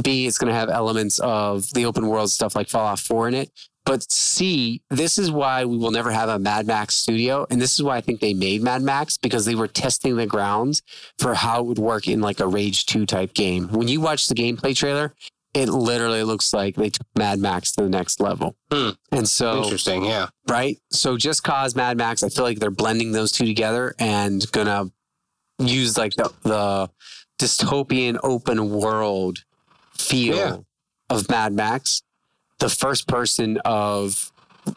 [0.00, 3.34] B, it's going to have elements of the open world stuff like Fallout 4 in
[3.34, 3.50] it.
[3.84, 7.46] But C, this is why we will never have a Mad Max studio.
[7.50, 10.26] And this is why I think they made Mad Max because they were testing the
[10.26, 10.82] grounds
[11.18, 13.68] for how it would work in like a Rage 2 type game.
[13.68, 15.14] When you watch the gameplay trailer,
[15.54, 18.56] it literally looks like they took Mad Max to the next level.
[18.72, 18.90] Hmm.
[19.10, 20.04] And so, Interesting.
[20.04, 20.28] Yeah.
[20.48, 20.78] right?
[20.90, 24.86] So just cause Mad Max, I feel like they're blending those two together and gonna
[25.58, 26.90] use like the, the
[27.38, 29.44] dystopian open world
[29.94, 30.56] feel Yeah.
[31.10, 32.02] of Mad Max,
[32.58, 34.32] the first person of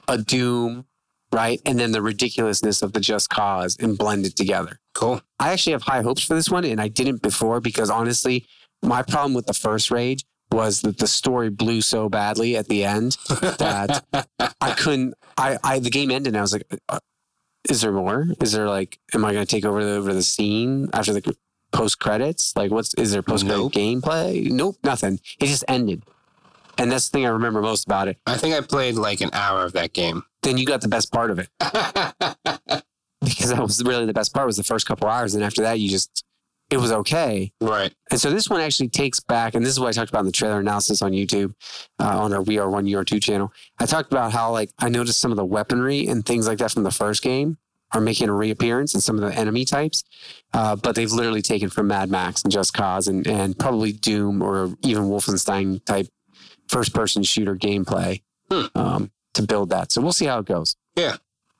[0.07, 0.85] a Doom,
[1.31, 1.61] right?
[1.65, 4.79] And then the ridiculousness of the Just Cause and blend it together.
[4.93, 5.21] Cool.
[5.39, 8.45] I actually have high hopes for this one, and I didn't before because honestly,
[8.81, 12.83] my problem with the first Rage was that the story blew so badly at the
[12.85, 14.03] end that
[14.61, 15.15] I couldn't.
[15.37, 16.99] I, I the game ended, and I was like, uh,
[17.69, 18.27] "Is there more?
[18.41, 21.35] Is there like, am I going to take over the over the scene after the
[21.73, 22.55] post credits?
[22.55, 23.73] Like, what's is there post credit Nope.
[23.73, 24.49] gameplay?
[24.49, 25.19] Nope, nothing.
[25.39, 26.03] It just ended,
[26.77, 28.17] and that's the thing I remember most about it.
[28.25, 30.23] I think I played like an hour of that game.
[30.45, 34.45] Then you got the best part of it because that was really the best part
[34.45, 36.23] was the first couple hours, and after that, you just
[36.69, 37.51] it was okay.
[37.61, 37.93] right.
[38.11, 40.25] And so this one actually takes back, and this is what I talked about in
[40.27, 41.53] the trailer analysis on YouTube,
[41.99, 43.51] uh, on our We Are One, You Are Two channel.
[43.79, 46.71] I talked about how like I noticed some of the weaponry and things like that
[46.71, 47.57] from the first game
[47.93, 50.03] are making a reappearance in some of the enemy types,
[50.53, 54.41] uh, but they've literally taken from Mad Max and Just Cause and and probably Doom
[54.41, 56.07] or even Wolfenstein type
[56.67, 58.65] first person shooter gameplay Hmm.
[58.75, 59.91] um, to build that.
[59.91, 60.75] So we'll see how it goes.
[60.95, 61.17] Yeah.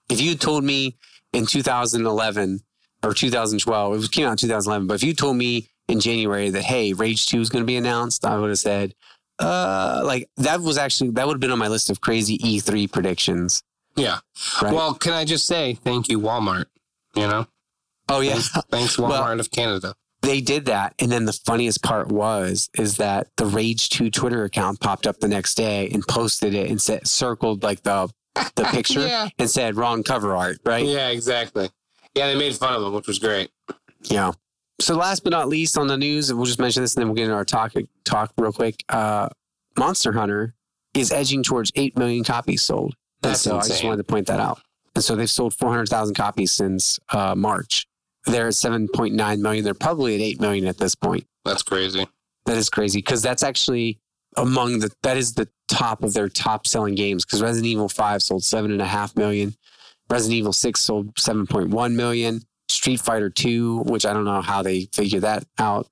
[0.10, 0.98] If you told me
[1.34, 2.62] in 2011
[3.06, 6.50] or 2012, it was came out in 2011, but if you told me in January
[6.50, 8.94] that hey, Rage 2 is going to be announced, I would have said,
[9.40, 12.92] uh, like that was actually that would have been on my list of crazy E3
[12.92, 13.62] predictions.
[13.96, 14.20] Yeah.
[14.62, 14.74] Right?
[14.74, 16.66] Well, can I just say thank you, Walmart?
[17.16, 17.48] You know,
[18.10, 19.94] oh yeah, thanks, thanks Walmart Well- of Canada.
[20.22, 24.44] they did that, and then the funniest part was is that the Rage 2 Twitter
[24.44, 28.10] account popped up the next day and posted it and said circled like the
[28.56, 29.30] the picture Yeah.
[29.40, 30.86] and said wrong cover art, right?
[30.86, 31.70] Yeah, exactly.
[32.16, 33.52] Yeah, they made fun of them, which was great.
[34.04, 34.32] Yeah.
[34.80, 37.16] So last but not least on the news, we'll just mention this and then we'll
[37.16, 37.74] get into our talk
[38.04, 38.84] talk real quick.
[38.90, 39.30] Uh,
[39.78, 40.54] Monster Hunter
[40.94, 42.96] is edging towards eight million copies sold.
[43.22, 44.62] That's so I just wanted to point that out.
[44.96, 47.86] And so they've sold four hundred thousand copies since uh, March.
[48.26, 49.64] they're at 7.9 million.
[49.64, 51.26] They're probably at 8 million at this point.
[51.44, 52.08] That's crazy.
[52.46, 54.00] That is crazy because that's actually
[54.38, 58.22] among the that is the top of their top selling games because Resident Evil 5
[58.22, 59.56] sold seven and a half million.
[60.10, 62.42] Resident Evil 6 sold 7.1 million.
[62.68, 65.88] Street Fighter 2, which I don't know how they figure that out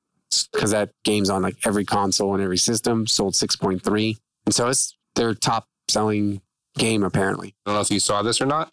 [0.51, 4.17] because that game's on like every console and every system, sold 6.3.
[4.45, 6.41] And so it's their top selling
[6.77, 7.55] game apparently.
[7.65, 8.71] I don't know if you saw this or not,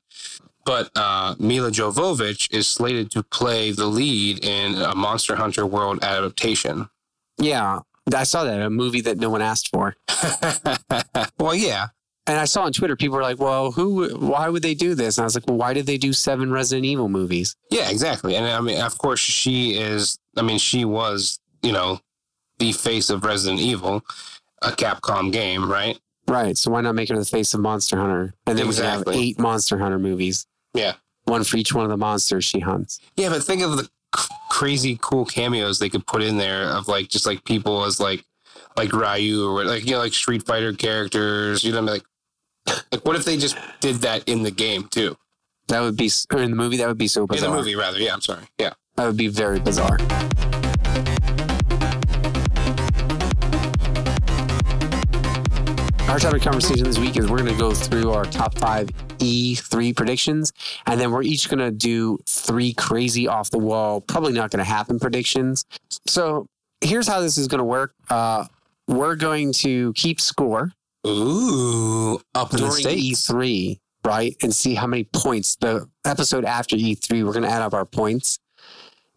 [0.65, 6.03] but uh, Milla Jovovich is slated to play the lead in a Monster Hunter World
[6.03, 6.89] adaptation.
[7.39, 7.81] Yeah,
[8.15, 9.97] I saw that a movie that no one asked for.
[11.39, 11.89] well, yeah.
[12.31, 14.09] And I saw on Twitter people were like, "Well, who?
[14.17, 16.53] Why would they do this?" And I was like, "Well, why did they do seven
[16.53, 18.37] Resident Evil movies?" Yeah, exactly.
[18.37, 20.17] And I mean, of course, she is.
[20.37, 21.99] I mean, she was, you know,
[22.61, 24.05] the face of Resident Evil,
[24.63, 25.99] a Capcom game, right?
[26.29, 26.57] Right.
[26.57, 28.35] So why not make her the face of Monster Hunter?
[28.47, 29.13] And then Exactly.
[29.13, 30.95] we have eight Monster Hunter movies, Yeah.
[31.25, 33.01] one for each one of the monsters she hunts.
[33.17, 36.87] Yeah, but think of the c- crazy cool cameos they could put in there of
[36.87, 38.25] like just like people as like
[38.77, 41.65] like Ryu or like you know like Street Fighter characters.
[41.65, 42.05] You know, like
[42.67, 45.17] like what if they just did that in the game too?
[45.69, 47.51] That would be, or in the movie, that would be so In bizarre.
[47.51, 47.99] the movie, rather.
[48.01, 48.43] Yeah, I'm sorry.
[48.59, 48.73] Yeah.
[48.97, 49.99] That would be very bizarre.
[56.09, 59.95] Our topic conversation this week is we're going to go through our top five E3
[59.97, 60.53] predictions,
[60.87, 64.59] and then we're each going to do three crazy off the wall, probably not going
[64.59, 65.65] to happen predictions.
[66.09, 66.49] So
[66.81, 67.95] here's how this is going to work.
[68.09, 68.47] Uh,
[68.89, 70.73] we're going to keep score
[71.07, 72.73] Ooh, up during.
[72.73, 74.37] E3, right?
[74.43, 77.87] And see how many points the episode after E3, we're going to add up our
[77.87, 78.39] points.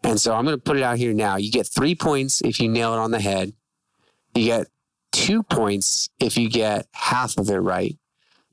[0.02, 1.36] And so I'm going to put it out here now.
[1.36, 3.52] You get three points if you nail it on the head.
[4.34, 4.66] You get
[5.12, 7.96] two points if you get half of it right.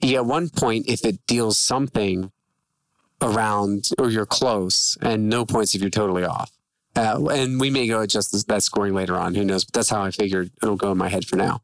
[0.02, 2.32] You get one point if it deals something
[3.22, 6.52] around or you're close, and no points if you're totally off.
[6.96, 9.36] Uh, and we may go adjust this, that scoring later on.
[9.36, 9.64] Who knows?
[9.64, 11.62] But that's how I figured it'll go in my head for now.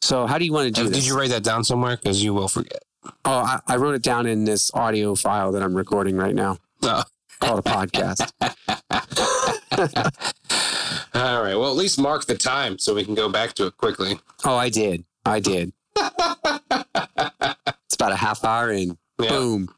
[0.00, 0.98] So, how do you want to do Uh, this?
[0.98, 1.96] Did you write that down somewhere?
[1.96, 2.82] Because you will forget.
[3.24, 6.58] Oh, I, I wrote it down in this audio file that I'm recording right now
[6.82, 7.02] No.
[7.40, 8.30] called a podcast.
[11.14, 11.54] All right.
[11.54, 14.20] Well, at least mark the time so we can go back to it quickly.
[14.44, 15.04] oh, I did.
[15.24, 15.72] I did.
[15.96, 18.98] it's about a half hour in.
[19.18, 19.28] Yeah.
[19.30, 19.68] Boom.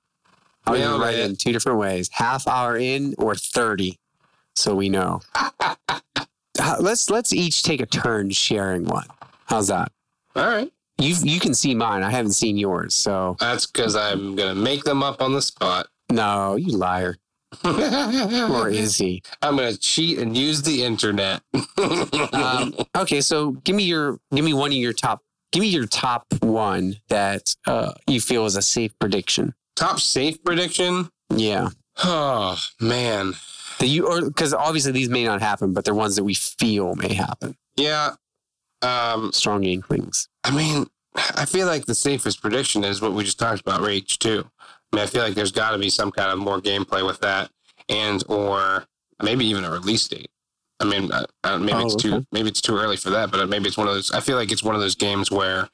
[0.66, 3.98] I'll even Nailed write it in two different ways half hour in or 30.
[4.56, 5.20] So we know.
[6.80, 9.04] Let's let's each take a turn sharing one.
[9.44, 9.92] How's that?
[10.36, 10.70] All right.
[10.98, 12.02] You you can see mine.
[12.02, 12.94] I haven't seen yours.
[12.94, 15.88] So That's because I'm going to make them up on the spot.
[16.10, 17.16] no, you liar.
[17.64, 19.22] Or or is he?
[19.40, 21.40] I'm going to cheat and use the internet.
[22.32, 25.22] um, okay, so give me your give me one of your top
[25.52, 29.54] give me your top one that uh, you feel is a safe prediction.
[29.76, 31.08] Top safe prediction?
[31.34, 31.68] Yeah,
[32.04, 33.34] Oh, man.
[33.78, 36.94] that you or because obviously these may not happen, but they're ones that we feel
[36.96, 37.56] may happen.
[37.76, 38.14] Yeah.
[38.82, 40.28] Um, Strong inklings.
[40.44, 40.86] I mean,
[41.34, 44.44] I feel like the safest prediction is what we just talked about, Rage 2.
[44.92, 47.20] I mean, I feel like there's got to be some kind of more gameplay with
[47.20, 47.50] that,
[47.88, 48.84] and or
[49.22, 50.30] maybe even a release date.
[50.78, 53.48] I mean, uh, uh, maybe Oh, it's too maybe it's too early for that, but
[53.48, 54.10] maybe it's one of those.
[54.12, 55.68] I feel like it's one of those games where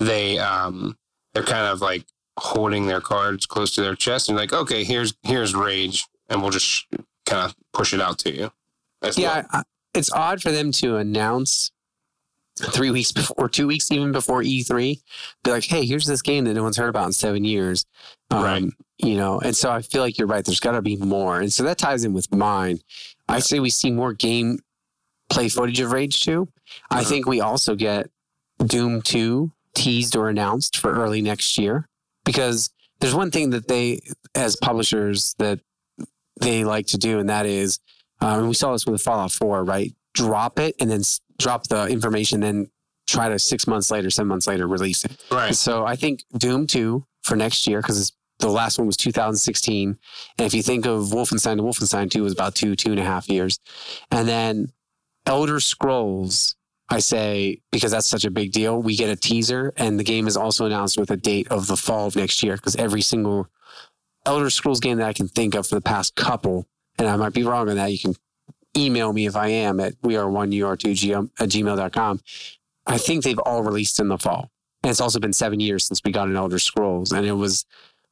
[0.00, 0.96] they um
[1.34, 2.04] they're kind of like
[2.38, 6.50] holding their cards close to their chest and like, okay, here's here's Rage, and we'll
[6.50, 6.86] just
[7.26, 8.50] kind of push it out to you.
[9.16, 9.62] Yeah, I, I-
[9.94, 11.70] it's odd for them to announce
[12.60, 15.00] three weeks before, two weeks even before E3.
[15.44, 17.84] Be like, hey, here's this game that no one's heard about in seven years.
[18.30, 18.64] Um, Right.
[19.02, 20.44] You know, and so I feel like you're right.
[20.44, 22.80] There's got to be more, and so that ties in with mine.
[23.28, 24.58] I say we see more game
[25.30, 26.46] play footage of Rage 2.
[26.90, 27.06] I Mhm.
[27.06, 28.10] think we also get
[28.64, 31.88] Doom 2 teased or announced for early next year
[32.26, 32.68] because
[33.00, 34.00] there's one thing that they,
[34.34, 35.60] as publishers, that
[36.40, 37.78] they like to do, and that is,
[38.20, 39.94] um, we saw this with Fallout 4, right?
[40.14, 42.70] Drop it and then s- drop the information, then
[43.06, 45.12] try to six months later, seven months later, release it.
[45.30, 45.54] right.
[45.54, 49.98] So I think Doom 2 for next year, because the last one was 2016.
[50.38, 53.04] And if you think of Wolfenstein to Wolfenstein 2 was about two, two and a
[53.04, 53.58] half years.
[54.10, 54.72] And then
[55.26, 56.56] Elder Scrolls,
[56.88, 60.26] I say, because that's such a big deal, we get a teaser and the game
[60.26, 63.48] is also announced with a date of the fall of next year because every single
[64.26, 66.66] Elder Scrolls game that I can think of for the past couple,
[66.98, 68.14] and I might be wrong on that, you can
[68.76, 72.20] email me if I am at we are one ur2 at gmail.com.
[72.86, 74.50] I think they've all released in the fall.
[74.82, 77.66] And it's also been seven years since we got an Elder Scrolls, and it was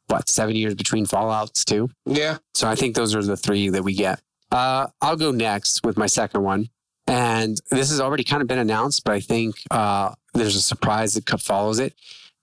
[0.08, 1.90] what seven years between Fallout's too.
[2.04, 2.38] Yeah.
[2.54, 4.20] So I think those are the three that we get.
[4.50, 6.68] Uh, I'll go next with my second one,
[7.06, 11.14] and this has already kind of been announced, but I think uh, there's a surprise
[11.14, 11.94] that follows it.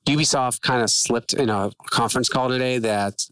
[0.08, 3.26] Ubisoft kind of slipped in a conference call today that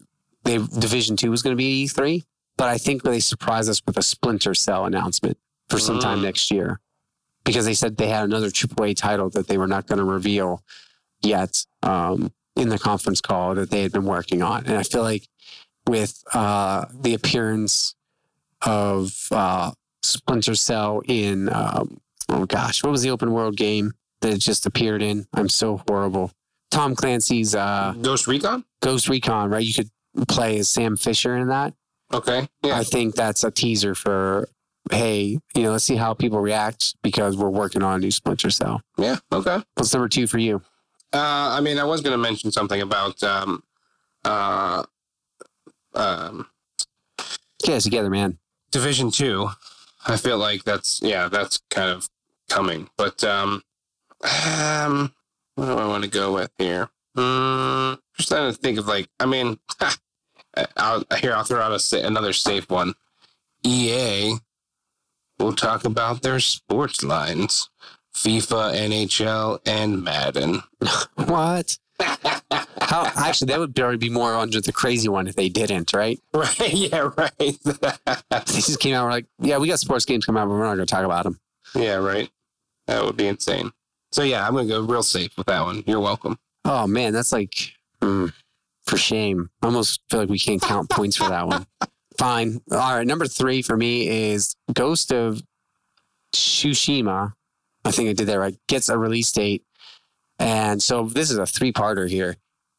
[0.44, 2.24] they Division Two was going to be E3,
[2.56, 5.36] but I think they surprised us with a Splinter Cell announcement
[5.68, 6.22] for sometime Mm.
[6.22, 6.80] next year
[7.44, 10.62] because they said they had another AAA title that they were not going to reveal
[11.22, 14.66] yet um, in the conference call that they had been working on.
[14.66, 15.26] And I feel like
[15.86, 17.94] with uh, the appearance
[18.62, 24.32] of uh, Splinter Cell in, um, oh gosh, what was the open world game that
[24.32, 25.26] it just appeared in?
[25.34, 26.30] I'm so horrible.
[26.70, 28.64] Tom Clancy's uh, Ghost Recon.
[28.80, 29.64] Ghost Recon, right?
[29.64, 29.90] You could
[30.28, 31.74] play as Sam Fisher in that.
[32.14, 32.48] Okay.
[32.62, 32.78] Yeah.
[32.78, 34.48] I think that's a teaser for,
[34.90, 38.50] hey, you know, let's see how people react because we're working on a new Splinter
[38.50, 38.80] Cell.
[38.96, 39.16] Yeah.
[39.32, 39.62] Okay.
[39.74, 40.62] What's number two for you?
[41.12, 43.62] Uh, I mean, I was going to mention something about um,
[44.24, 44.84] uh,
[45.94, 46.46] um,
[47.64, 48.38] Get us together, man.
[48.72, 49.48] Division Two.
[50.06, 52.08] I feel like that's yeah, that's kind of
[52.50, 52.90] coming.
[52.98, 53.62] But um,
[54.22, 55.14] um,
[55.54, 56.90] what do I want to go with here?
[57.16, 59.58] Mm, just trying to think of like, I mean,
[60.76, 62.94] I'll, here I'll throw out a another safe one.
[63.64, 64.34] EA
[65.38, 67.70] will talk about their sports lines:
[68.14, 70.62] FIFA, NHL, and Madden.
[71.16, 71.78] What?
[72.00, 76.20] How actually that would probably be more under the crazy one if they didn't, right?
[76.34, 76.72] Right?
[76.72, 77.10] Yeah.
[77.16, 77.32] Right.
[78.30, 80.64] They just came out We're like, yeah, we got sports games coming out, but we're
[80.64, 81.38] not going to talk about them.
[81.74, 81.94] yeah.
[81.94, 82.30] Right.
[82.86, 83.70] That would be insane.
[84.12, 85.82] So yeah, I'm gonna go real safe with that one.
[85.86, 86.38] You're welcome.
[86.64, 88.32] Oh man, that's like mm,
[88.86, 89.50] for shame.
[89.62, 91.66] I almost feel like we can't count points for that one.
[92.18, 92.60] Fine.
[92.70, 93.06] All right.
[93.06, 95.42] Number three for me is Ghost of
[96.34, 97.32] Tsushima.
[97.84, 98.56] I think I did that right.
[98.68, 99.64] Gets a release date,
[100.38, 102.36] and so this is a three-parter here.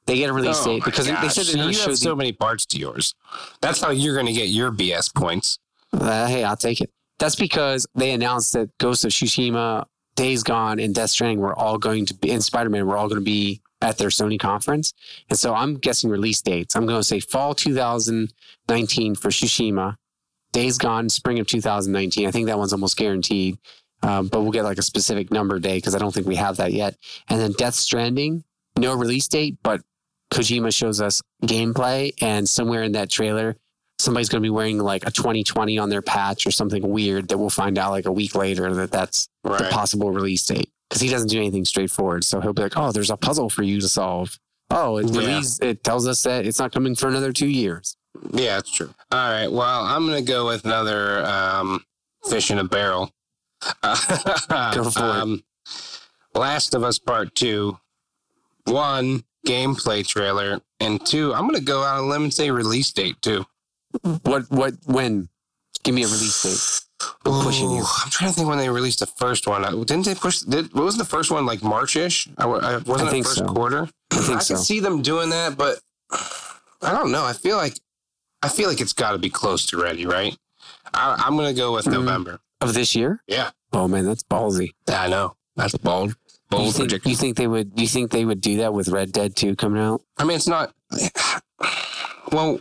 [0.08, 1.54] They get a release Oh date because they, they said gosh.
[1.54, 3.14] they're you to show have the so many parts to yours.
[3.62, 5.60] That's how you're going to get your BS points.
[5.94, 6.92] Uh, hey, I'll take it.
[7.20, 11.78] That's because they announced that Ghost of Tsushima, Days Gone, and Death Stranding were all
[11.78, 14.94] going to be, and Spider Man were all going to be at their Sony conference.
[15.30, 16.76] And so I'm guessing release dates.
[16.76, 19.98] I'm going to say fall 2019 for Tsushima,
[20.52, 22.28] Days Gone, spring of 2019.
[22.28, 23.58] I think that one's almost guaranteed.
[24.04, 26.58] Um, but we'll get like a specific number day because I don't think we have
[26.58, 26.96] that yet.
[27.30, 28.44] And then Death Stranding,
[28.78, 29.82] no release date, but
[30.32, 33.56] Kojima shows us gameplay, and somewhere in that trailer,
[34.00, 37.38] somebody's going to be wearing like a 2020 on their patch or something weird that
[37.38, 41.10] we'll find out like a week later that that's the possible release date because he
[41.10, 42.24] doesn't do anything straightforward.
[42.24, 44.38] So he'll be like, "Oh, there's a puzzle for you to solve."
[44.72, 45.42] Oh, it Yeah.
[45.62, 47.98] it tells us that it's not coming for another two years.
[48.34, 48.94] Yeah, that's true.
[49.12, 49.48] All right.
[49.52, 51.84] Well, I'm going to go with another um,
[52.30, 53.12] fish in a barrel.
[53.84, 53.96] Go
[54.90, 55.00] for it.
[55.00, 55.44] um,
[56.34, 57.78] Last of Us Part 2.
[58.66, 60.62] One, gameplay trailer.
[60.80, 63.46] And two, I'm going to go out on a limb and say release date too.
[64.24, 64.50] What?
[64.52, 64.74] What?
[64.86, 65.30] When?
[65.84, 66.88] Give me a release
[67.26, 67.80] We're pushing you.
[68.04, 69.64] I'm trying to think when they released the first one.
[69.66, 70.40] Uh, Didn't they push?
[70.40, 72.28] Did, what was the first one like March-ish?
[72.38, 73.46] I, I, wasn't I think first so.
[73.46, 73.88] quarter?
[74.12, 74.56] I think I so.
[74.56, 75.80] can see them doing that, but
[76.82, 77.24] I don't know.
[77.26, 77.80] I feel like
[78.44, 80.38] I feel like it's got to be close to ready, right?
[80.94, 81.94] I, I'm gonna go with Mhm.
[81.94, 82.40] November.
[82.62, 83.22] Of this year?
[83.28, 84.72] Yeah, Oh man, that's ballsy.
[84.88, 86.10] I know that's bold.
[86.12, 86.16] You
[86.50, 87.12] Bold think, prediction.
[87.12, 87.72] you think they would?
[87.76, 90.02] You think they would do that with Red Dead 2 coming out?
[90.18, 90.74] I mean, it's not.
[92.32, 92.60] Well,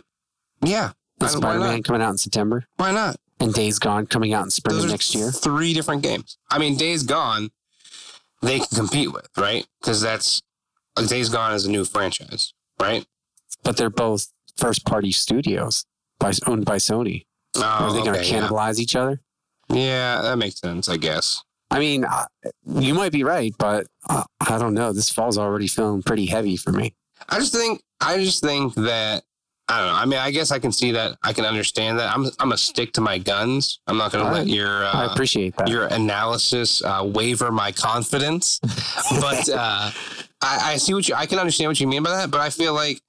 [0.63, 0.85] yeah.
[0.85, 3.15] And I- why Spider Man coming out in September, Why not?
[3.45, 5.31] And Days Gone coming out in spring Those of next year.
[5.31, 6.37] Three different games.
[6.49, 7.51] I mean, Days Gone,
[8.41, 9.65] they can compete with, right?
[9.79, 10.41] Because that's
[10.97, 13.05] like, Days Gone is a new franchise, right?
[13.63, 14.27] But they're both
[14.57, 15.85] first party studios
[16.19, 17.25] by, owned by Sony.
[17.55, 18.47] Oh, Are they going to okay, yeah.
[18.47, 19.21] cannibalize each other?
[19.69, 21.41] yeah, that makes sense, I guess.
[21.71, 22.25] I mean, uh,
[22.67, 24.93] you might be right, but uh, I don't know.
[24.93, 26.93] This fall's already feeling pretty heavy for me.
[27.27, 29.23] I just think I just think that
[29.67, 29.93] I don't know.
[29.95, 31.17] I mean, I guess I can see that.
[31.23, 32.13] I can understand that.
[32.13, 33.79] I'm I'm gonna stick to my guns.
[33.87, 35.67] I'm not gonna let your I uh, appreciate that.
[35.67, 38.59] your analysis uh, waver my confidence.
[39.19, 39.89] but uh,
[40.41, 41.15] I, I see what you.
[41.15, 42.29] I can understand what you mean by that.
[42.29, 43.01] But I feel like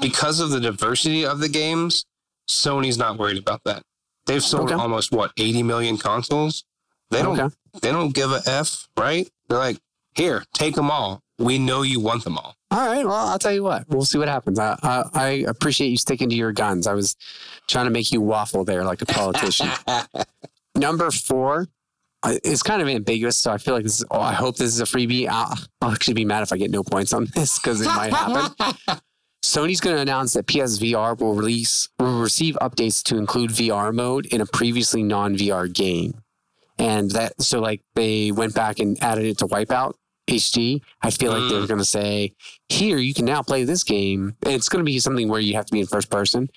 [0.00, 2.04] because of the diversity of the games,
[2.50, 3.82] Sony's not worried about that.
[4.26, 4.74] They've sold Okay.
[4.74, 6.64] almost what 80 million consoles.
[7.10, 7.38] They don't.
[7.38, 7.54] Okay.
[7.82, 9.28] They don't give a f, right?
[9.48, 9.78] They're like,
[10.16, 11.20] here, take them all.
[11.38, 12.56] We know you want them all.
[12.70, 13.04] All right.
[13.04, 13.88] Well, I'll tell you what.
[13.88, 14.58] We'll see what happens.
[14.58, 16.86] I, I, I appreciate you sticking to your guns.
[16.86, 17.16] I was
[17.68, 19.68] trying to make you waffle there like a politician.
[20.74, 21.68] Number four
[22.22, 24.04] uh, is kind of ambiguous, so I feel like this is.
[24.10, 25.28] Oh, I hope this is a freebie.
[25.28, 28.12] I'll, I'll actually be mad if I get no points on this because it might
[28.12, 28.76] happen.
[29.44, 34.26] Sony's going to announce that PSVR will release will receive updates to include VR mode
[34.26, 36.20] in a previously non-VR game,
[36.78, 39.94] and that so like they went back and added it to Wipeout
[40.28, 40.82] HD.
[41.02, 41.68] I feel like they're Mm.
[41.68, 42.32] going to say,
[42.68, 45.54] "Here, you can now play this game." And it's going to be something where you
[45.54, 46.48] have to be in first person,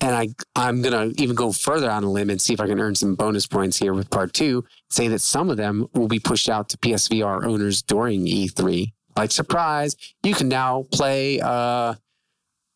[0.00, 2.66] and I I'm going to even go further on a limb and see if I
[2.66, 4.64] can earn some bonus points here with part two.
[4.90, 8.92] Say that some of them will be pushed out to PSVR owners during E3.
[9.16, 11.40] Like surprise, you can now play.
[11.40, 11.94] uh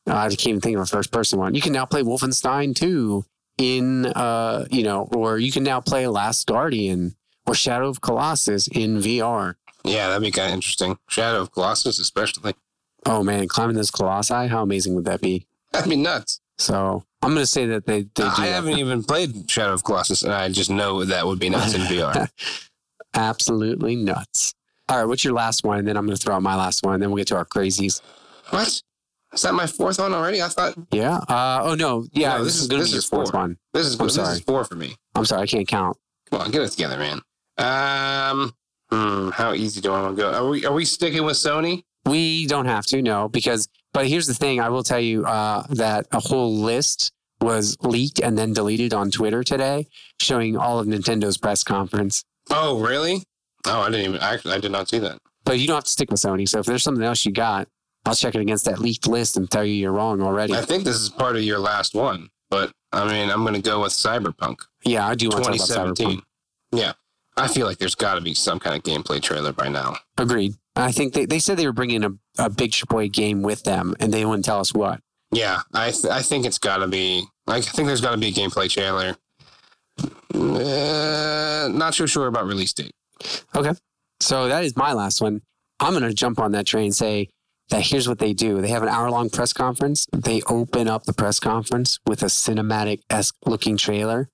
[0.06, 1.54] I can't even think of a first person one.
[1.54, 3.24] You can now play Wolfenstein 2
[3.58, 7.14] in, uh, you know, or you can now play Last Guardian
[7.46, 9.54] or Shadow of Colossus in VR.
[9.84, 10.98] Yeah, that'd be kind of interesting.
[11.08, 12.54] Shadow of Colossus, especially.
[13.06, 15.46] Oh man, climbing this colossi, how amazing would that be?
[15.72, 16.40] That'd be nuts.
[16.58, 19.82] So I'm going to say that they, they do I haven't even played Shadow of
[19.84, 22.28] Colossus, and I just know that would be nuts in VR.
[23.14, 24.54] absolutely nuts.
[24.88, 25.78] All right, what's your last one?
[25.78, 27.36] And then I'm going to throw out my last one, and then we'll get to
[27.36, 28.00] our crazies.
[28.50, 28.82] what?
[29.32, 30.42] Is that my fourth one already?
[30.42, 31.18] I thought Yeah.
[31.28, 32.04] Uh, oh no.
[32.12, 32.36] Yeah.
[32.38, 33.40] No, this, this is to this be your is fourth four.
[33.40, 33.58] one.
[33.72, 34.32] this is I'm this sorry.
[34.34, 34.96] is four for me.
[35.14, 35.96] I'm sorry, I can't count.
[36.30, 37.20] Come on, get it together, man.
[37.56, 38.52] Um,
[38.90, 40.32] hmm, how easy do I want to go?
[40.32, 41.84] Are we are we sticking with Sony?
[42.06, 43.68] We don't have to, no, because.
[43.92, 48.20] But here's the thing: I will tell you uh, that a whole list was leaked
[48.20, 49.86] and then deleted on Twitter today,
[50.20, 52.24] showing all of Nintendo's press conference.
[52.50, 53.22] Oh, really?
[53.66, 54.20] Oh, I didn't even.
[54.20, 55.18] I, I did not see that.
[55.44, 56.48] But you don't have to stick with Sony.
[56.48, 57.68] So if there's something else you got,
[58.04, 60.54] I'll check it against that leaked list and tell you you're wrong already.
[60.54, 63.62] I think this is part of your last one, but I mean, I'm going to
[63.62, 66.18] go with Cyberpunk Yeah, I do want to talk about 2017.
[66.18, 66.22] Cyberpunk.
[66.72, 66.92] Yeah,
[67.40, 69.96] I feel like there's got to be some kind of gameplay trailer by now.
[70.18, 70.54] Agreed.
[70.76, 73.94] I think they, they said they were bringing a, a big Chipoy game with them,
[74.00, 75.00] and they wouldn't tell us what.
[75.32, 77.24] Yeah, I th- I think it's got to be.
[77.46, 79.16] I think there's got to be a gameplay trailer.
[80.34, 82.92] Uh, not so sure about release date.
[83.54, 83.72] Okay,
[84.20, 85.42] so that is my last one.
[85.78, 87.28] I'm going to jump on that train and say
[87.70, 88.60] that here's what they do.
[88.60, 90.06] They have an hour long press conference.
[90.12, 94.28] They open up the press conference with a cinematic esque looking trailer.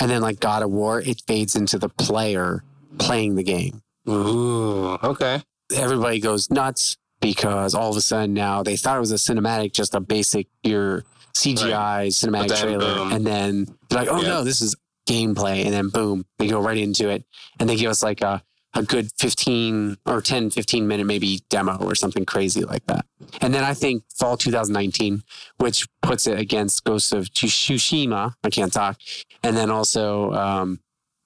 [0.00, 2.64] And then, like God of War, it fades into the player
[2.98, 3.82] playing the game.
[4.08, 5.42] Ooh, okay.
[5.74, 9.72] Everybody goes nuts because all of a sudden now they thought it was a cinematic,
[9.72, 12.94] just a basic your CGI cinematic then, trailer.
[12.94, 13.12] boom.
[13.12, 14.28] And then they're like, oh Yeah.
[14.28, 14.74] no, this is
[15.08, 15.64] gameplay.
[15.64, 17.24] And then boom, they go right into it.
[17.60, 18.42] And they give us like a,
[18.74, 23.04] a good 15 or 10, 15 minute maybe demo or something crazy like that.
[23.40, 25.22] And then I think fall 2019,
[25.58, 28.34] which puts it against Ghost of Tsushima.
[28.44, 28.98] I can't talk.
[29.42, 30.80] And then also um,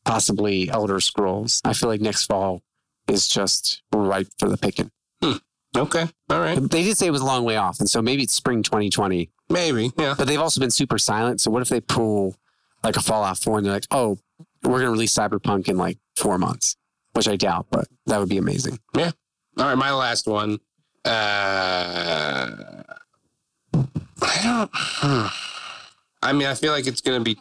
[0.05, 1.61] possibly Elder Scrolls.
[1.65, 2.63] I feel like next fall
[3.09, 4.91] is just ripe for the picking.
[5.77, 6.07] Okay.
[6.31, 6.59] All right.
[6.59, 7.81] They did say it was a long way off.
[7.81, 9.31] And so maybe it's spring 2020.
[9.51, 9.91] Maybe.
[9.99, 10.15] Yeah.
[10.17, 11.41] But they've also been super silent.
[11.41, 12.37] So what if they pull
[12.83, 14.19] like a Fallout 4 and they're like, oh,
[14.63, 16.77] we're going to release Cyberpunk in like four months,
[17.15, 18.79] which I doubt, but that would be amazing.
[18.97, 19.13] Yeah.
[19.59, 19.79] All right.
[19.79, 20.59] My last one.
[21.05, 22.83] Uh,
[24.23, 24.71] I don't.
[24.73, 25.27] hmm.
[26.23, 27.37] I mean, I feel like it's gonna be.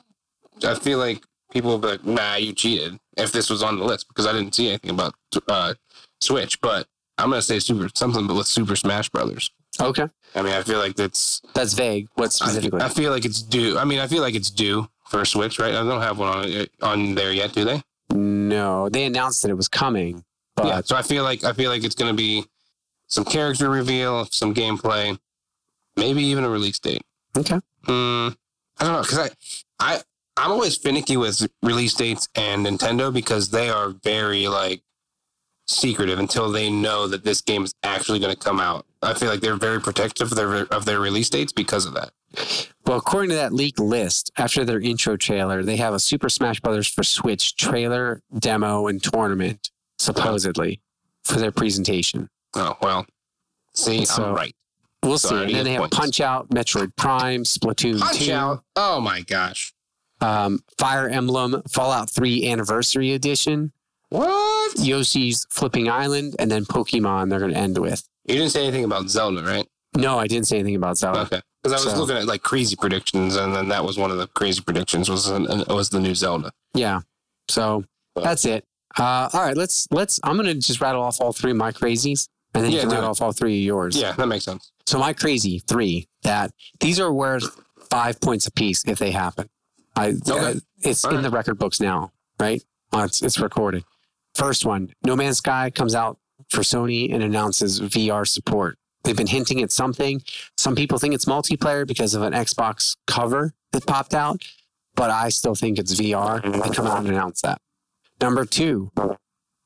[0.65, 3.85] I feel like people will be like, "Nah, you cheated." If this was on the
[3.85, 5.13] list, because I didn't see anything about
[5.47, 5.75] uh,
[6.19, 9.51] Switch, but I'm gonna say Super something but with Super Smash Brothers.
[9.79, 10.07] Okay.
[10.35, 12.07] I mean, I feel like that's That's vague.
[12.15, 12.81] What specifically?
[12.81, 13.77] I feel like it's due.
[13.77, 15.73] I mean, I feel like it's due for Switch, right?
[15.73, 17.81] I don't have one on on there yet, do they?
[18.49, 20.23] No, they announced that it was coming,
[20.55, 20.81] but yeah.
[20.83, 22.45] So I feel like I feel like it's gonna be
[23.07, 25.17] some character reveal, some gameplay,
[25.95, 27.03] maybe even a release date.
[27.37, 27.59] okay.
[27.85, 28.29] Hmm.
[28.79, 29.29] I don't know because I
[29.79, 30.01] I
[30.37, 34.81] I'm always finicky with release dates and Nintendo because they are very like
[35.67, 38.85] secretive until they know that this game is actually going to come out.
[39.01, 42.11] I feel like they're very protective of their of their release dates because of that.
[42.85, 46.59] Well, according to that leaked list, after their intro trailer, they have a Super Smash
[46.59, 49.69] Brothers for Switch trailer, demo, and tournament,
[49.99, 50.81] supposedly,
[51.23, 52.29] for their presentation.
[52.55, 53.05] Oh well.
[53.73, 54.55] See, So- I'm right.
[55.03, 55.35] We'll So see.
[55.43, 55.91] And then they have.
[55.91, 58.63] Punch Out, Metroid Prime, Splatoon Punch 2, out!
[58.77, 59.73] Oh my gosh!
[60.21, 63.73] um, Fire Emblem, Fallout 3 Anniversary Edition,
[64.09, 64.77] What?
[64.79, 68.07] Yoshi's Flipping Island, and then Pokemon they're going to end with.
[68.25, 69.67] You didn't say anything about Zelda, right?
[69.97, 71.21] No, I didn't say anything about Zelda.
[71.21, 71.41] Okay.
[71.63, 74.17] Because I was So- looking at like crazy predictions, and then that was one of
[74.17, 76.51] the crazy predictions was an, was the new Zelda.
[76.73, 77.01] Yeah.
[77.49, 77.83] So
[78.15, 78.65] that's it.
[78.97, 80.19] Uh, all right, let's let's.
[80.23, 82.89] I'm gonna just rattle off all three of my crazies, and then Yeah, you can
[82.91, 83.11] rattle it.
[83.11, 83.95] off all three of yours.
[83.97, 84.71] Yeah, that makes sense.
[84.85, 87.59] So my crazy three that these are worth
[87.89, 89.49] five points apiece if they happen.
[89.95, 90.59] I Okay.
[90.83, 91.21] it's All in right.
[91.23, 92.61] the record books now, right?
[92.93, 93.83] It's it's recorded.
[94.35, 96.17] First one, No Man's Sky comes out
[96.49, 98.77] for Sony and announces VR support.
[99.03, 100.21] They've been hinting at something.
[100.57, 104.43] Some people think it's multiplayer because of an Xbox cover that popped out,
[104.95, 106.41] but I still think it's VR.
[106.41, 107.59] They come out and announce that.
[108.21, 108.91] Number two,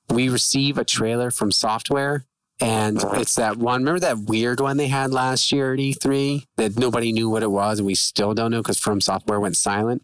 [0.10, 2.26] we receive a trailer from software
[2.60, 3.82] and it's that one.
[3.82, 7.52] Remember that weird one they had last year at E3 that nobody knew what it
[7.52, 10.04] was, and we still don't know because From Software went silent.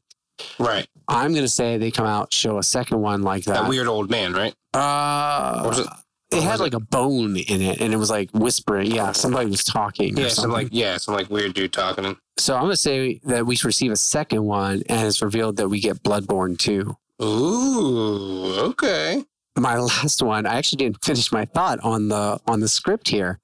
[0.60, 0.88] Right.
[1.08, 3.70] I'm gonna say they come out show a second one like That that.
[3.70, 4.54] weird old man, right?
[4.72, 5.90] Uh,
[6.38, 8.92] it- had like a bone in it, and it was like whispering.
[8.92, 10.18] Yeah, somebody was talking.
[10.18, 12.18] Yeah, some like yeah, some like weird dude talking.
[12.38, 15.80] So I'm gonna say that we receive a second one, and it's revealed that we
[15.80, 16.98] get Bloodborne too.
[17.22, 19.24] Ooh, okay.
[19.58, 23.40] my last one i actually didn't finish my thought on the on the script here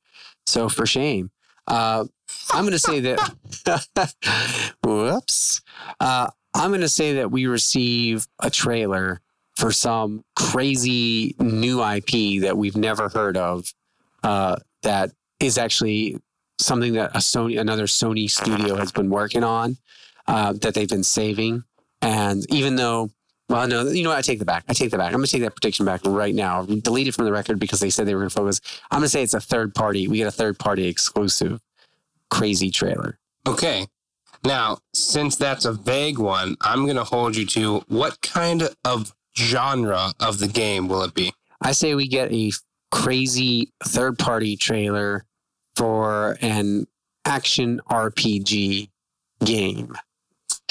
[0.48, 1.30] so for shame
[1.68, 2.04] uh,
[2.52, 3.20] i'm going to say that
[4.84, 5.62] whoops
[6.00, 9.22] uh, I'm going to say that we receive a trailer
[9.60, 13.74] for some crazy new IP that we've never heard of.
[14.24, 16.18] Uh, that is actually
[16.60, 19.78] something that a Sony, another Sony studio has been working on.
[20.28, 21.64] Uh, that they've been saving,
[22.04, 23.10] and even though
[23.50, 24.20] well, no, you know what?
[24.20, 24.64] I take the back.
[24.70, 25.08] I take the back.
[25.08, 26.64] I'm going to take that prediction back right now.
[26.66, 28.62] Delete it from the record because they said they were going to focus.
[28.92, 30.08] I'm going to say it's a third party.
[30.08, 31.60] We get a third party exclusive
[32.30, 33.18] crazy trailer.
[33.48, 33.88] Okay.
[34.44, 39.16] Now, since that's a vague one, I'm going to hold you to what kind of
[39.40, 41.34] genre of the game will it be?
[41.62, 42.52] I say we get a
[42.92, 45.26] crazy third party trailer
[45.76, 46.88] for an
[47.26, 48.90] action RPG
[49.44, 49.96] game,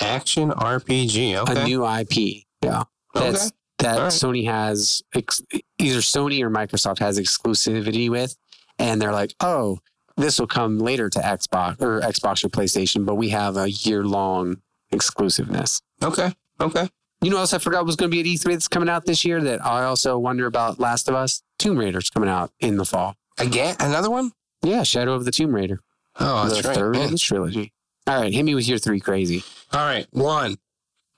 [0.01, 1.37] Action RPG.
[1.37, 1.61] Okay.
[1.61, 2.45] a new IP.
[2.63, 2.85] Yeah.
[3.15, 3.57] That's, okay.
[3.79, 4.13] that right.
[4.13, 5.43] Sony has ex-
[5.79, 8.37] either Sony or Microsoft has exclusivity with,
[8.79, 9.79] and they're like, oh,
[10.17, 14.05] this will come later to Xbox or Xbox or PlayStation, but we have a year
[14.05, 14.57] long
[14.93, 15.81] exclusiveness.
[16.03, 16.33] Okay.
[16.61, 16.89] Okay.
[17.21, 19.05] You know what else I forgot was going to be at E3 that's coming out
[19.05, 21.43] this year that I also wonder about Last of Us?
[21.59, 23.17] Tomb Raider's coming out in the fall.
[23.39, 24.33] Again, another one?
[24.63, 25.81] Yeah, Shadow of the Tomb Raider.
[26.21, 26.77] Oh, the that's right.
[26.77, 27.07] third man.
[27.07, 27.73] in the trilogy.
[28.07, 29.43] All right, hit me with your three crazy.
[29.73, 30.07] All right.
[30.13, 30.57] One,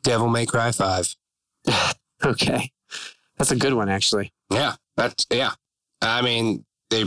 [0.02, 1.16] Devil May Cry 5.
[2.22, 2.70] Okay.
[3.38, 4.32] That's a good one, actually.
[4.50, 4.74] Yeah.
[4.96, 5.52] That's, yeah.
[6.02, 7.04] I mean, they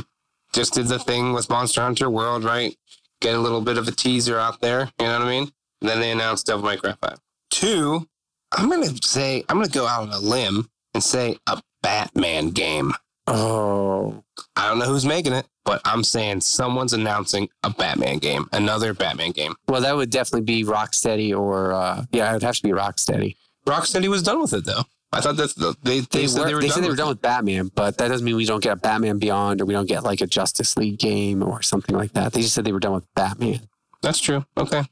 [0.54, 2.76] just did the thing with Monster Hunter World, right?
[3.22, 4.91] Get a little bit of a teaser out there.
[5.00, 5.52] You know what I mean?
[5.82, 7.20] And then they announced Devil May Cry 5.
[7.52, 8.08] Two,
[8.54, 11.62] I'm going to say, I'm going to go out on a limb and say a
[11.82, 12.93] Batman game.
[13.26, 14.24] Oh,
[14.56, 18.93] I don't know who's making it, but I'm saying someone's announcing a Batman game, another
[18.93, 19.56] Batman game.
[19.68, 23.36] well, that would definitely be Rocksteady or, uh, yeah, it would have to be Rocksteady.
[23.66, 24.84] Rocksteady was done with it though.
[25.14, 26.88] I thought that's the, they, they, They, said were, they were they done, said they
[26.88, 27.12] were with done it.
[27.12, 29.88] with Batman, but that doesn't mean we don't get a Batman Beyond or we don't
[29.88, 32.34] get like a Justice League game or something like that.
[32.34, 33.62] They just said they were done with Batman.
[34.01, 34.43] That's true.
[34.58, 34.84] Okay,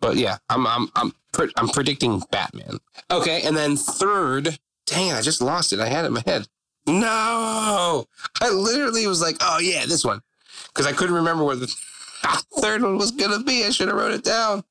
[0.00, 2.78] but yeah, I'm I'm I'm pre- I'm predicting Batman.
[3.10, 5.80] Okay, and then third, dang, I just lost it.
[5.80, 6.46] I had it in my head.
[6.88, 8.06] No,
[8.40, 10.20] I literally was like, oh yeah, this one,
[10.68, 11.66] because I couldn't remember what the
[12.60, 13.64] third one was gonna be.
[13.64, 14.64] I should have wrote it down.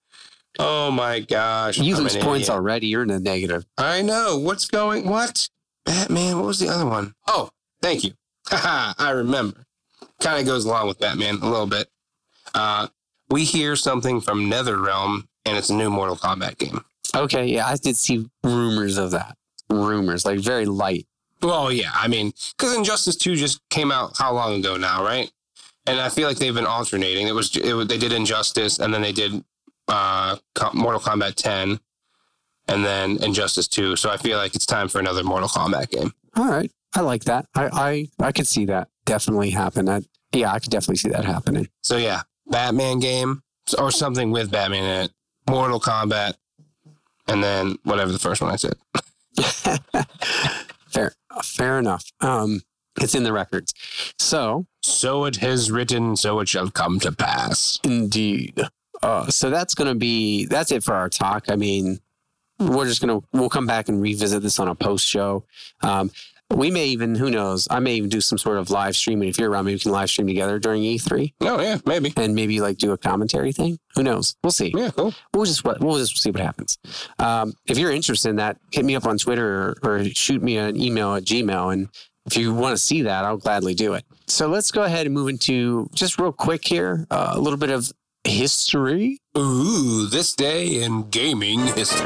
[0.58, 2.50] Oh my gosh, You I'm lose points idiot.
[2.56, 2.88] already.
[2.88, 3.66] You're in the negative.
[3.78, 4.38] I know.
[4.38, 5.50] What's going what?
[5.86, 7.14] Batman, what was the other one?
[7.28, 7.50] Oh,
[7.82, 8.14] thank you.
[8.52, 9.66] I remember.
[10.22, 11.90] Kind of goes along with Batman a little bit.
[12.54, 12.88] Uh,
[13.30, 16.84] we hear something from NetherRealm, and it's a new Mortal Kombat game.
[17.16, 19.38] Okay, yeah, I did see rumors of that.
[19.70, 21.08] Rumors, like very light.
[21.42, 25.32] Well, yeah, I mean, because Injustice 2 just came out how long ago now, right?
[25.88, 27.28] And I feel like they've been alternating.
[27.28, 29.44] It was, it was they did Injustice, and then they did
[29.88, 30.38] uh,
[30.74, 31.80] Mortal Kombat 10,
[32.68, 33.96] and then Injustice 2.
[33.96, 36.14] So I feel like it's time for another Mortal Kombat game.
[36.36, 37.48] All right, I like that.
[37.56, 39.88] I I, I could see that definitely happen.
[39.88, 40.02] I,
[40.34, 41.70] yeah, I could definitely see that happening.
[41.84, 43.42] So yeah, Batman game
[43.78, 45.12] or something with Batman in it,
[45.50, 46.36] Mortal Kombat,
[47.28, 48.76] and then whatever the first one I said.
[50.88, 52.06] fair, fair enough.
[52.22, 52.62] Um,
[53.02, 53.74] it's in the records.
[54.18, 57.80] So So it has written, so it shall come to pass.
[57.84, 58.62] indeed.
[59.04, 61.46] Uh, so that's going to be that's it for our talk.
[61.50, 62.00] I mean,
[62.58, 65.44] we're just gonna we'll come back and revisit this on a post show.
[65.84, 66.10] Um,
[66.54, 69.38] we may even who knows I may even do some sort of live streaming if
[69.38, 69.66] you're around.
[69.66, 72.14] Maybe we can live stream together during E3 Oh yeah, maybe.
[72.18, 73.80] and maybe like do a commentary thing.
[73.96, 74.36] Who knows?
[74.44, 74.72] We'll see.
[74.76, 75.14] Yeah, cool.
[75.34, 76.78] we'll just what we'll just see what happens.
[77.20, 80.58] Um, if you're interested in that, hit me up on Twitter or, or shoot me
[80.58, 81.90] an email at Gmail, and
[82.26, 84.04] if you want to see that, I'll gladly do it.
[84.28, 87.70] So let's go ahead and move into just real quick here uh, a little bit
[87.70, 87.92] of
[88.24, 89.20] history.
[89.38, 92.06] Ooh, this day in gaming history.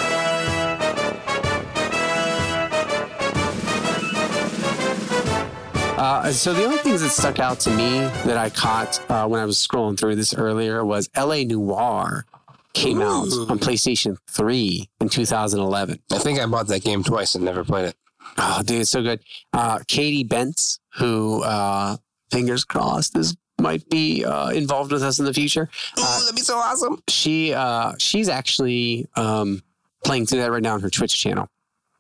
[6.00, 9.42] Uh, so the only things that stuck out to me that I caught uh, when
[9.42, 11.44] I was scrolling through this earlier was L.A.
[11.44, 12.26] Noire
[12.72, 16.00] came out on PlayStation 3 in 2011.
[16.10, 17.96] I think I bought that game twice and never played it.
[18.38, 19.20] Oh, dude, it's so good.
[19.52, 21.98] Uh, Katie Bentz, who, uh,
[22.32, 25.70] fingers crossed, this might be uh, involved with us in the future.
[26.00, 27.04] Ooh, that'd be so awesome.
[27.10, 29.62] She, uh, she's actually um,
[30.06, 31.50] playing through that right now on her Twitch channel,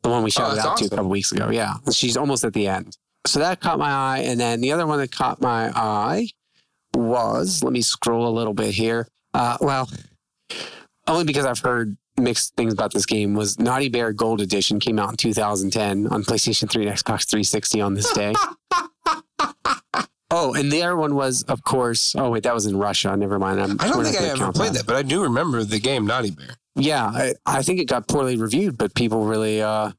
[0.03, 1.49] the one we shouted that's out to a couple weeks ago.
[1.49, 2.95] Yeah, she's almost at the end.
[3.29, 6.29] So that caught my eye, and then the other one that caught my eye
[6.95, 9.07] was let me scroll a little bit here.
[9.35, 9.87] Uh, well,
[11.07, 14.97] only because I've heard mixed things about this game was Naughty Bear Gold Edition came
[14.97, 18.33] out in 2010 on PlayStation 3 and Xbox 360 on this day.
[20.31, 22.15] oh, and the other one was, of course.
[22.15, 23.15] Oh wait, that was in Russia.
[23.15, 23.61] Never mind.
[23.61, 26.31] I'm, I don't think I ever played that, but I do remember the game Naughty
[26.31, 26.55] Bear.
[26.75, 29.91] Yeah, I, I think it got poorly reviewed, but people really, uh,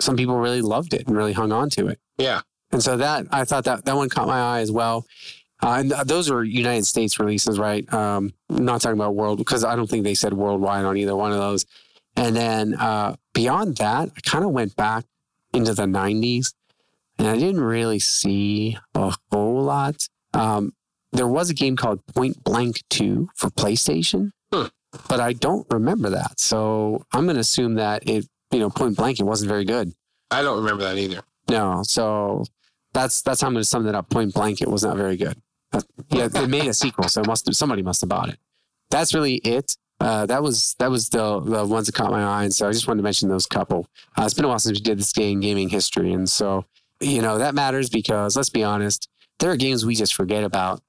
[0.00, 1.98] some people really loved it and really hung on to it.
[2.16, 2.40] Yeah.
[2.72, 5.06] And so that I thought that that one caught my eye as well.
[5.62, 7.90] Uh, and those are United States releases, right?
[7.92, 11.32] Um, not talking about world because I don't think they said worldwide on either one
[11.32, 11.66] of those.
[12.14, 15.04] And then uh, beyond that, I kind of went back
[15.52, 16.52] into the 90s
[17.18, 20.06] and I didn't really see a whole lot.
[20.34, 20.74] Um,
[21.12, 24.66] there was a game called Point Blank 2 for PlayStation, Hmm.
[25.08, 26.38] but I don't remember that.
[26.38, 29.92] So I'm going to assume that it, you know, Point Blank, it wasn't very good.
[30.30, 31.22] I don't remember that either.
[31.50, 32.44] No, so
[32.92, 34.10] that's that's how I'm going to sum that up.
[34.10, 35.40] Point Blank, it was not very good.
[36.10, 38.38] Yeah, they made a sequel, so must somebody must have bought it.
[38.90, 39.76] That's really it.
[40.00, 42.72] Uh, that was that was the the ones that caught my eye, and so I
[42.72, 43.88] just wanted to mention those couple.
[44.16, 46.64] Uh, it's been a while since we did this game gaming history, and so
[47.00, 49.08] you know that matters because let's be honest,
[49.40, 50.82] there are games we just forget about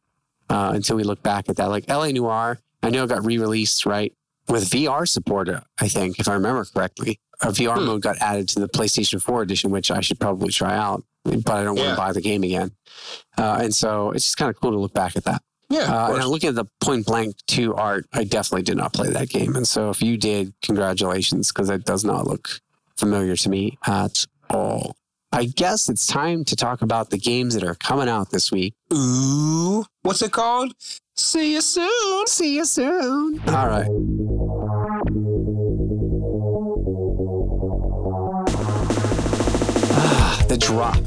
[0.49, 1.65] uh, until we look back at that.
[1.65, 4.13] Like LA Noire, I know it got re-released right
[4.47, 5.49] with VR support.
[5.79, 7.85] I think, if I remember correctly, a VR Hmm.
[7.85, 11.49] mode got added to the PlayStation 4 edition, which I should probably try out, but
[11.49, 12.71] I don't want to buy the game again.
[13.37, 15.41] Uh, and so it's just kind of cool to look back at that.
[15.69, 15.81] Yeah.
[15.81, 16.21] Uh, and.
[16.23, 18.05] I'm looking at the Point Blank 2 art.
[18.13, 19.55] I definitely did not play that game.
[19.55, 22.49] And so if you did, congratulations, because it does not look
[22.97, 24.95] familiar to me at all.
[25.31, 28.73] I guess it's time to talk about the games that are coming out this week.
[28.91, 29.85] Ooh.
[30.01, 30.73] What's it called?
[31.15, 32.25] See you soon.
[32.27, 33.39] See you soon.
[33.47, 33.87] All right.
[40.69, 40.97] Drop.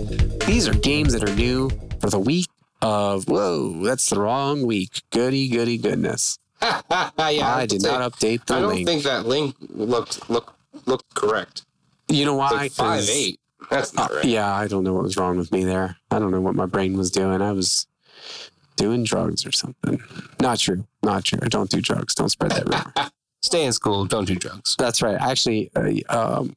[0.47, 2.49] These are games that are new for the week
[2.81, 5.03] of, whoa, that's the wrong week.
[5.11, 6.39] Goody, goody, goodness.
[6.63, 6.75] yeah,
[7.19, 8.59] I did not update the link.
[8.59, 8.89] I don't link.
[8.89, 10.55] think that link looked look
[10.87, 11.65] looked correct.
[12.09, 12.51] you know why?
[12.51, 13.39] Like five eight.
[13.71, 14.25] That's not Uh, right.
[14.25, 15.97] Yeah, I don't know what was wrong with me there.
[16.11, 17.41] I don't know what my brain was doing.
[17.41, 17.87] I was
[18.77, 20.03] doing drugs or something.
[20.41, 20.85] Not true.
[21.05, 21.39] Not true.
[21.39, 22.15] Don't do drugs.
[22.17, 23.11] Don't spread that rumor.
[23.43, 24.05] Stay in school.
[24.07, 24.75] Don't do drugs.
[24.77, 25.17] That's right.
[25.21, 25.93] Actually, uh,
[26.41, 26.57] um,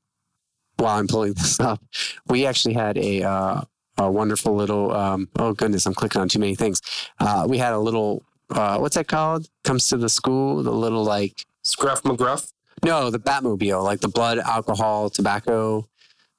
[0.78, 1.82] while I'm pulling this up,
[2.28, 3.62] we actually had a, uh,
[3.98, 4.92] a wonderful little.
[4.92, 6.82] Um, oh goodness, I'm clicking on too many things.
[7.20, 8.24] Uh, we had a little.
[8.50, 9.48] Uh, what's that called?
[9.64, 10.62] Comes to the school.
[10.62, 12.52] The little like Scruff McGruff.
[12.84, 15.88] no, the Batmobile, like the blood, alcohol, tobacco,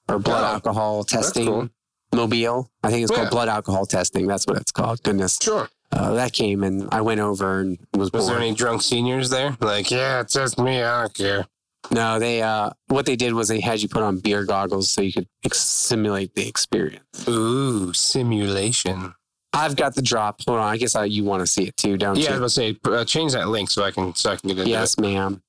[0.08, 1.68] or blood Oh, alcohol testing cool.
[2.14, 2.70] mobile.
[2.84, 3.18] I think it's Yeah.
[3.18, 4.26] called blood alcohol testing.
[4.28, 5.02] That's what it's called.
[5.02, 5.68] Goodness, Sure.
[5.90, 9.56] uh, that came and I went over and was, Was there any drunk seniors there?
[9.60, 10.82] Like, yeah, it's just me.
[10.82, 11.46] I don't care.
[11.90, 15.02] No, they uh what they did was they had you put on beer goggles so
[15.02, 17.28] you could ex- simulate the experience.
[17.28, 19.14] Ooh, simulation.
[19.52, 20.42] I've got the drop.
[20.46, 22.40] Hold on, I guess I, you want to see it too, don't Yeah, I you?
[22.40, 24.70] was gonna say, uh, change that link so I can so I can get into
[24.70, 25.42] Yes, ma'am.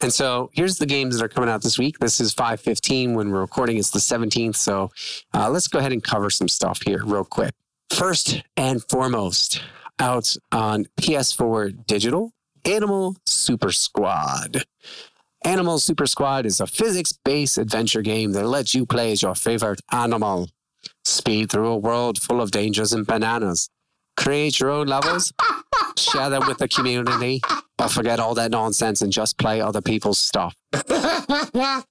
[0.00, 1.98] And so here's the games that are coming out this week.
[2.00, 3.76] This is 5:15 when we're recording.
[3.78, 4.90] It's the 17th, so
[5.32, 7.54] uh, let's go ahead and cover some stuff here real quick.
[7.90, 9.62] First and foremost,
[10.00, 12.32] out on PS4 digital,
[12.64, 14.64] Animal Super Squad.
[15.44, 19.80] Animal Super Squad is a physics-based adventure game that lets you play as your favorite
[19.90, 20.48] animal.
[21.04, 23.68] Speed through a world full of dangers and bananas.
[24.16, 25.32] Create your own levels,
[25.98, 27.40] share them with the community,
[27.80, 30.54] or forget all that nonsense and just play other people's stuff.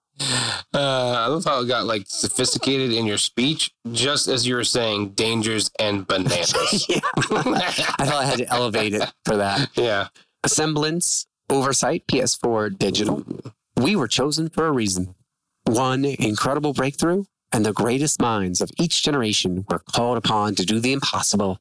[0.71, 4.63] Uh, I love how it got like sophisticated in your speech, just as you were
[4.63, 6.85] saying dangers and bananas.
[6.89, 6.99] yeah.
[7.15, 9.69] I thought I had to elevate it for that.
[9.75, 10.09] yeah.
[10.45, 13.25] Semblance, Oversight, PS4 Digital.
[13.75, 15.15] We were chosen for a reason.
[15.65, 20.79] One incredible breakthrough, and the greatest minds of each generation were called upon to do
[20.79, 21.59] the impossible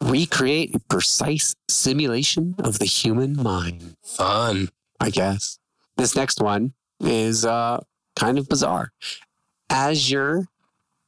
[0.00, 4.68] recreate a precise simulation of the human mind, Fun.
[5.00, 5.58] I guess.
[5.96, 7.80] This next one is uh,
[8.16, 8.92] kind of bizarre.
[9.68, 10.46] Azure,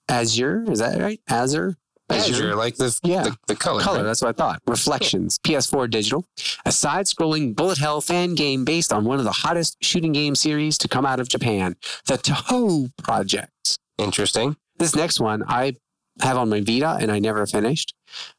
[0.08, 1.20] Azure, is that right?
[1.28, 1.76] Azure?
[2.08, 3.24] Azure, like the, Yeah.
[3.24, 3.82] the, the color.
[3.82, 4.02] color.
[4.04, 4.62] That's what I thought.
[4.66, 6.24] Reflections, PS4 digital,
[6.64, 10.78] a side-scrolling bullet hell fan game based on one of the hottest shooting game series
[10.78, 11.76] to come out of Japan,
[12.06, 13.78] the Touhou Project.
[13.98, 14.56] Interesting.
[14.78, 15.76] This next one I
[16.20, 17.94] have on my Vita and I never finished,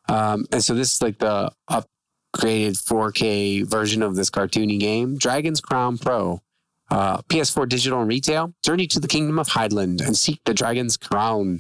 [0.08, 5.62] um, and so this is like the upgraded 4K version of this cartoony game, Dragon's
[5.62, 6.42] Crown Pro.
[6.90, 8.54] Uh, PS4 digital and retail.
[8.64, 11.60] Journey to the kingdom of Highland and seek the dragon's crown.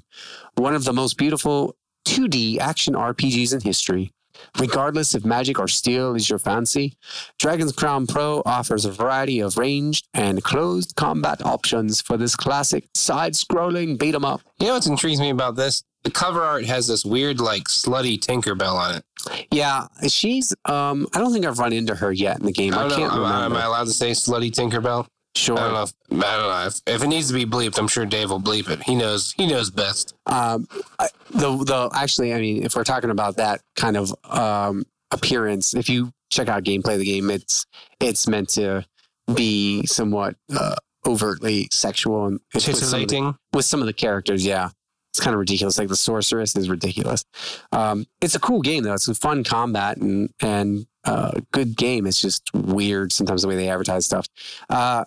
[0.55, 1.76] One of the most beautiful
[2.08, 4.12] 2D action RPGs in history.
[4.60, 6.93] Regardless if magic or steel is your fancy,
[7.39, 12.86] Dragon's Crown Pro offers a variety of ranged and closed combat options for this classic
[12.93, 14.41] side scrolling beat 'em up.
[14.60, 15.84] You know what intrigues me about this?
[16.03, 19.47] The cover art has this weird, like, slutty Tinkerbell on it.
[19.51, 22.74] Yeah, she's, um, I don't think I've run into her yet in the game.
[22.74, 22.95] I I, don't know.
[23.10, 25.08] can't Am, I allowed to say slutty Tinkerbell?
[25.38, 25.57] Sure.
[25.57, 25.83] I don't know.
[25.83, 26.65] If, I don't know.
[26.67, 28.83] If, if it needs to be bleeped, I'm sure Dave will bleep it.
[28.83, 29.33] He knows.
[29.33, 30.15] He knows best.
[30.25, 30.67] Um,
[30.99, 35.73] I- the the actually, I mean, if we're talking about that kind of um, appearance,
[35.73, 37.65] if you check out gameplay of the game, it's
[37.99, 38.85] it's meant to
[39.33, 40.75] be somewhat uh,
[41.05, 44.45] overtly sexual and it's with some, of the, with some of the characters.
[44.45, 44.69] Yeah,
[45.11, 45.77] it's kind of ridiculous.
[45.77, 47.25] Like the sorceress is ridiculous.
[47.71, 48.93] Um, it's a cool game though.
[48.93, 52.05] It's a fun combat and and uh, good game.
[52.07, 54.27] It's just weird sometimes the way they advertise stuff.
[54.69, 55.05] Uh,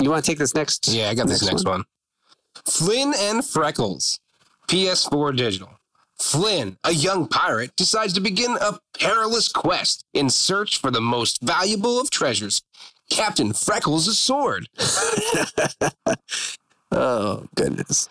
[0.00, 0.88] You want to take this next?
[0.88, 1.84] Yeah, I got this next one.
[2.66, 4.20] Flynn and Freckles,
[4.68, 5.70] PS4 digital.
[6.20, 11.40] Flynn, a young pirate, decides to begin a perilous quest in search for the most
[11.42, 12.62] valuable of treasures
[13.10, 14.68] Captain Freckles' sword.
[16.90, 18.08] Oh goodness.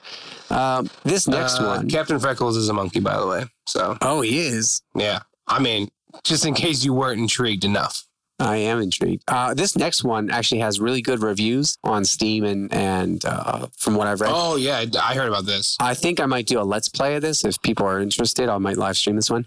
[0.51, 1.89] Um, this next Uh, one.
[1.89, 3.45] Captain Freckles is a monkey, by the way.
[3.65, 4.83] So, oh, he is.
[4.95, 5.21] yeah.
[5.47, 5.89] I mean,
[6.23, 8.05] just in case you weren't intrigued enough.
[8.39, 9.23] I am intrigued.
[9.27, 13.95] Uh, this next one actually has really good reviews on Steam and and uh, from
[13.95, 14.31] what I've read.
[14.33, 14.85] Oh, yeah.
[15.01, 15.75] I heard about this.
[15.79, 18.47] I think I might do a let's play of this if people are interested.
[18.49, 19.45] I might live stream this one.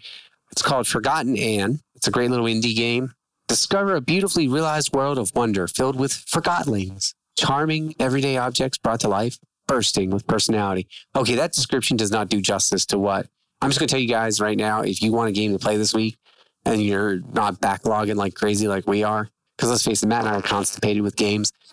[0.51, 1.81] It's called Forgotten Anne.
[1.95, 3.15] It's a great little indie game.
[3.47, 9.09] Discover a beautifully realized world of wonder filled with forgotlings, charming everyday objects brought to
[9.09, 9.39] life,
[9.69, 10.89] bursting with personality.
[11.15, 13.29] Okay, that description does not do justice to what
[13.63, 14.81] I'm just going to tell you guys right now.
[14.81, 16.17] If you want a game to play this week
[16.65, 20.29] and you're not backlogging like crazy like we are, because let's face it, Matt and
[20.35, 21.53] I are constipated with games.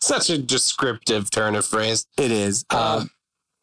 [0.00, 2.06] Such a descriptive turn of phrase.
[2.18, 2.64] It is.
[2.70, 3.10] Uh, Um,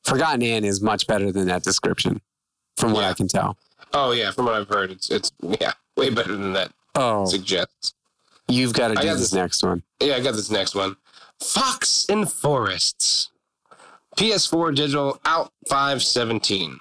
[0.03, 2.21] Forgotten Anne is much better than that description,
[2.77, 3.09] from what Yeah.
[3.09, 3.57] I can tell.
[3.93, 4.31] Oh, yeah.
[4.31, 7.93] From what I've heard, it's, it's yeah, way better than that Oh, suggests.
[8.47, 9.83] you've got to do got this this- next one.
[9.99, 10.95] Yeah, I got this next one.
[11.41, 13.29] Fox n Forests.
[14.15, 16.79] PS4 digital out 517.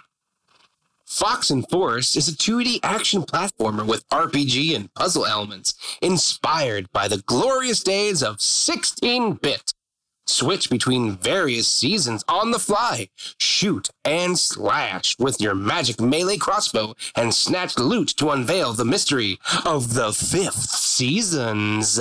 [1.07, 7.07] Fox n Forest is a 2D action platformer with RPG and puzzle elements inspired by
[7.07, 9.73] the glorious days of 16 bit.
[10.27, 13.09] Switch between various seasons on the fly.
[13.39, 19.39] Shoot and slash with your magic melee crossbow and snatch loot to unveil the mystery
[19.65, 22.01] of the fifth seasons.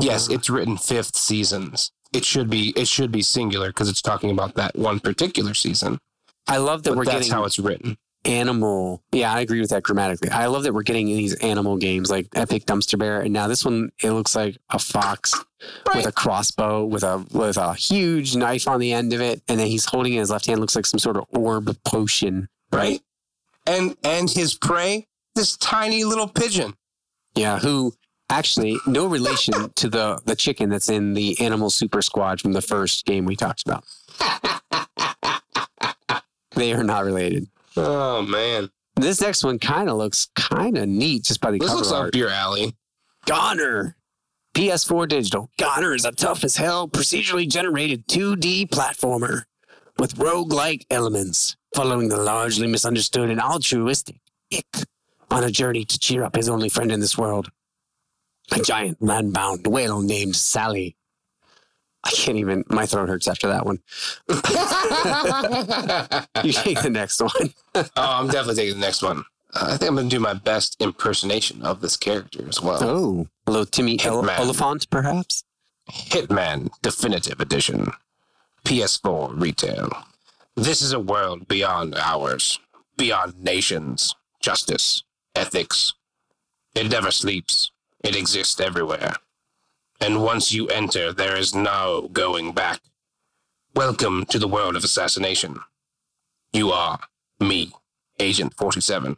[0.00, 0.34] Yes, oh.
[0.34, 1.90] it's written fifth seasons.
[2.12, 5.98] It should be it should be singular because it's talking about that one particular season.
[6.46, 7.96] I love that But we're that's getting how it's written.
[8.24, 9.02] Animal.
[9.12, 10.30] Yeah, I agree with that grammatically.
[10.30, 13.64] I love that we're getting these animal games like Epic Dumpster Bear, and now this
[13.64, 15.34] one it looks like a fox
[15.94, 19.58] with a crossbow with a with a huge knife on the end of it, and
[19.58, 20.60] then he's holding it in his left hand.
[20.60, 22.48] Looks like some sort of orb potion.
[22.72, 23.00] right?
[23.66, 26.74] And and his prey, this tiny little pigeon.
[27.34, 27.92] Yeah, who
[28.30, 32.62] actually no relation to the the chicken that's in the Animal Super Squad from the
[32.62, 33.84] first game we talked about.
[36.54, 37.46] they are not related.
[37.76, 41.68] Oh man, This next one kind of looks kind of neat just by the this
[41.68, 42.08] cover looks art.
[42.08, 42.74] up your alley.
[43.26, 43.96] Goner.
[44.54, 45.50] PS4 Digital.
[45.58, 49.42] Goner is a tough as hell, procedurally generated 2D platformer
[49.98, 54.16] with roguelike elements, following the largely misunderstood and altruistic
[54.52, 54.84] Ikk
[55.30, 57.50] on a journey to cheer up his only friend in this world.
[58.50, 60.96] A giant land-bound whale named Sally.
[62.04, 63.80] I can't even, my throat hurts after that one.
[66.44, 67.52] You take the next one.
[67.74, 69.24] oh, I'm definitely taking the next one.
[69.54, 72.78] Uh, I think I'm gonna do my best impersonation of this character as well.
[72.82, 74.38] Oh, hello, Timmy Hitman.
[74.38, 75.44] Olyphant, perhaps?
[75.90, 77.90] Hitman Definitive Edition.
[78.64, 79.90] PS4 retail.
[80.54, 82.58] This is a world beyond ours,
[82.96, 85.02] beyond nations, justice,
[85.34, 85.94] ethics.
[86.74, 87.70] It never sleeps.
[88.04, 89.14] It exists everywhere.
[90.00, 92.80] And once you enter, there is no going back.
[93.74, 95.58] Welcome to the world of assassination.
[96.52, 96.98] You are
[97.40, 97.72] me,
[98.18, 99.16] Agent 47,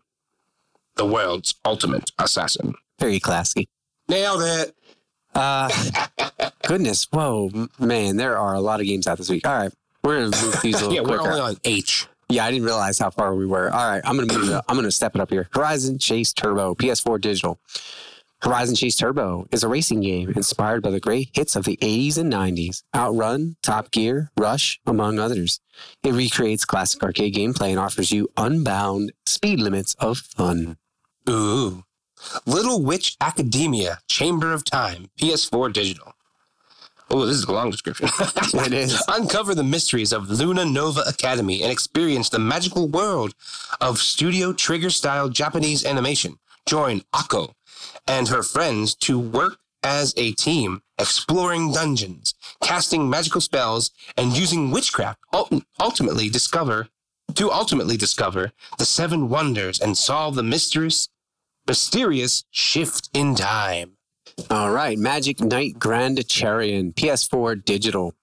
[0.96, 2.74] the world's ultimate assassin.
[2.98, 3.68] Very classy.
[4.08, 4.74] Nailed it.
[5.34, 5.70] Uh,
[6.66, 9.46] goodness, whoa, man, there are a lot of games out this week.
[9.46, 9.72] All right,
[10.02, 11.30] we're gonna move these a little Yeah, we're quicker.
[11.34, 12.08] only on H.
[12.28, 13.70] yeah, I didn't realize how far we were.
[13.70, 14.50] All right, I'm gonna move.
[14.50, 15.48] it- I'm gonna step it up here.
[15.52, 17.60] Horizon Chase Turbo, PS4 digital.
[18.42, 22.16] Horizon Chase Turbo is a racing game inspired by the great hits of the 80s
[22.16, 25.60] and 90s, Outrun, Top Gear, Rush, among others.
[26.02, 30.78] It recreates classic arcade gameplay and offers you unbound speed limits of fun.
[31.28, 31.84] Ooh.
[32.46, 36.14] Little Witch Academia, Chamber of Time, PS4 digital.
[37.10, 38.08] Oh, this is a long description.
[38.64, 39.02] It is.
[39.08, 43.34] Uncover the mysteries of Luna Nova Academy and experience the magical world
[43.82, 46.38] of Studio Trigger style Japanese animation.
[46.66, 47.52] Join Akko
[48.10, 54.70] and her friends to work as a team, exploring dungeons, casting magical spells, and using
[54.70, 55.20] witchcraft.
[55.32, 56.88] ul- Ultimately, discover
[57.36, 61.08] to ultimately discover the seven wonders and solve the mysterious,
[61.68, 63.92] mysterious shift in time.
[64.50, 68.14] All right, Magic Knight Grand Charion, PS4 digital.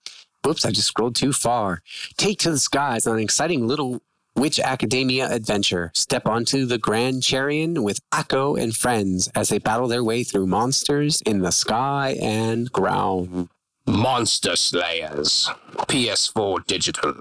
[0.43, 1.81] Whoops, I just scrolled too far.
[2.17, 4.01] Take to the skies on an exciting little
[4.37, 5.91] Witch Academia adventure.
[5.95, 10.45] Step onto the Grand Charion with Akko and friends as they battle their way through
[10.45, 13.49] monsters in the sky and ground.
[13.87, 15.49] Monster Slayers,
[15.87, 17.15] PS4 digital.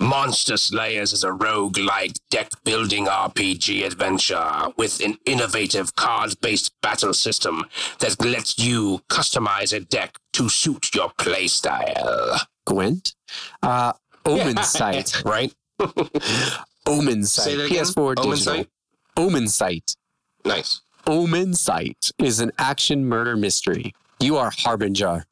[0.00, 7.64] Monster Slayers is a rogue-like deck-building RPG adventure with an innovative card-based battle system
[8.00, 12.40] that lets you customize a deck to suit your playstyle.
[12.66, 13.14] Gwent.
[13.62, 13.92] Uh,
[14.26, 15.22] Omen Sight.
[15.24, 15.54] right?
[16.86, 17.56] Omensight.
[17.56, 17.84] that again?
[17.84, 18.36] PS4 Omen digital.
[18.36, 18.68] Sight?
[19.16, 19.96] Omensight.
[20.44, 20.80] Nice.
[21.06, 23.94] Omensight is an action murder mystery.
[24.20, 25.24] You are Harbinger,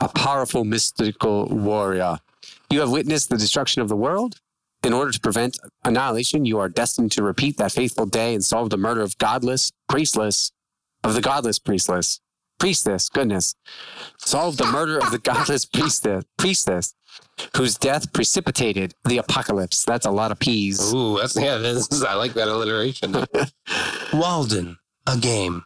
[0.00, 2.18] a powerful mystical warrior.
[2.70, 4.40] You have witnessed the destruction of the world.
[4.84, 8.70] In order to prevent annihilation, you are destined to repeat that fateful day and solve
[8.70, 10.50] the murder of godless, priestless,
[11.04, 12.20] of the godless priestless,
[12.62, 13.56] priestess, goodness.
[14.18, 16.94] Solve the murder of the godless priestess, priestess,
[17.56, 19.84] whose death precipitated the apocalypse.
[19.84, 20.94] That's a lot of peas.
[20.94, 21.56] Ooh, that's yeah.
[21.58, 23.16] This is, I like that alliteration.
[24.12, 25.64] Walden, a game.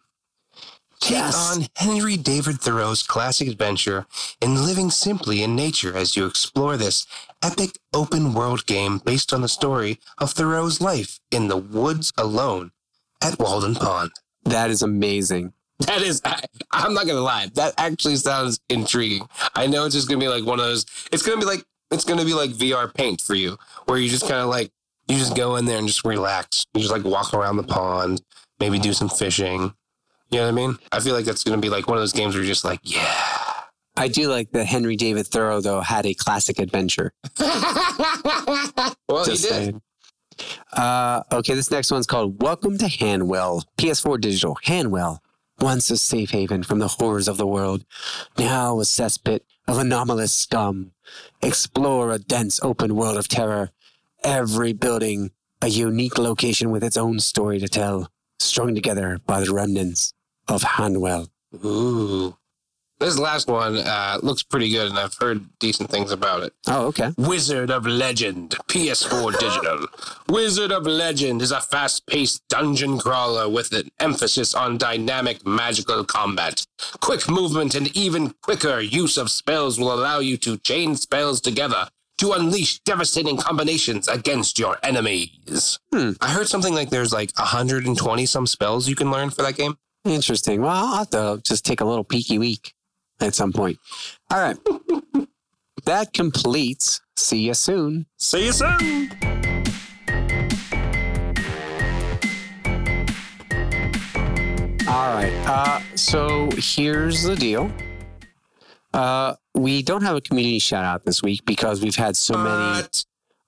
[1.00, 1.36] Take Yes.
[1.58, 4.06] on Henry David Thoreau's classic adventure
[4.40, 7.06] in living simply in nature as you explore this
[7.42, 12.70] epic open world game based on the story of Thoreau's life in the woods alone
[13.22, 14.12] at Walden Pond.
[14.44, 15.52] That is amazing.
[15.80, 16.40] That is, I,
[16.72, 17.50] I'm not gonna lie.
[17.54, 19.28] That actually sounds intriguing.
[19.54, 20.86] I know it's just gonna be like one of those.
[21.12, 24.22] It's gonna be like it's gonna be like VR Paint for you, where you just
[24.28, 24.70] kind of like
[25.08, 26.64] you just go in there and just relax.
[26.74, 28.22] You just like walk around the pond,
[28.58, 29.74] maybe do some fishing.
[30.30, 30.78] You know what I mean?
[30.92, 32.80] I feel like that's gonna be like one of those games where you're just like,
[32.82, 33.36] yeah.
[33.98, 37.12] I do like that Henry David Thoreau, though, had a classic adventure.
[37.38, 39.54] well, Just he did.
[39.54, 39.82] saying.
[40.74, 43.64] Uh, okay, this next one's called Welcome to Hanwell.
[43.78, 44.58] PS4 digital.
[44.66, 45.18] Hanwell.
[45.60, 47.84] Once a safe haven from the horrors of the world,
[48.36, 50.92] now a cesspit of anomalous scum.
[51.42, 53.70] Explore a dense open world of terror.
[54.22, 55.30] Every building
[55.62, 60.12] a unique location with its own story to tell, strung together by the remnants
[60.46, 61.28] of Hanwell.
[61.64, 62.36] Ooh,
[62.98, 66.54] this last one uh, looks pretty good, and I've heard decent things about it.
[66.66, 67.12] Oh, okay.
[67.18, 69.86] Wizard of Legend, PS4 digital.
[70.28, 76.04] Wizard of Legend is a fast paced dungeon crawler with an emphasis on dynamic magical
[76.04, 76.66] combat.
[77.00, 81.88] Quick movement and even quicker use of spells will allow you to chain spells together
[82.18, 85.78] to unleash devastating combinations against your enemies.
[85.92, 86.12] Hmm.
[86.20, 89.76] I heard something like there's like 120 some spells you can learn for that game.
[90.06, 90.62] Interesting.
[90.62, 92.72] Well, I'll have to just take a little peeky week
[93.20, 93.78] at some point.
[94.30, 94.56] All right.
[95.84, 97.00] that completes.
[97.16, 98.06] See you soon.
[98.16, 99.10] See you soon.
[104.88, 105.32] All right.
[105.46, 107.72] Uh, so here's the deal.
[108.94, 112.86] Uh, we don't have a community shout out this week because we've had so many.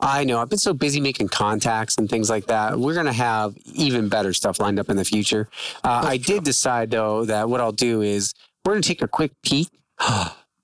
[0.00, 0.38] I know.
[0.38, 2.78] I've been so busy making contacts and things like that.
[2.78, 5.48] We're going to have even better stuff lined up in the future.
[5.82, 8.32] Uh, I did decide, though, that what I'll do is
[8.68, 9.70] we're going to take a quick peek.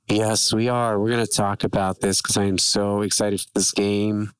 [0.08, 1.00] yes, we are.
[1.00, 4.32] We're going to talk about this because I am so excited for this game.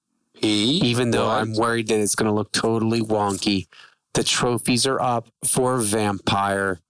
[0.43, 1.31] Even though?
[1.31, 3.69] I'm worried that it's going to look totally wonky.
[4.13, 6.81] The trophies are up for Vampyr.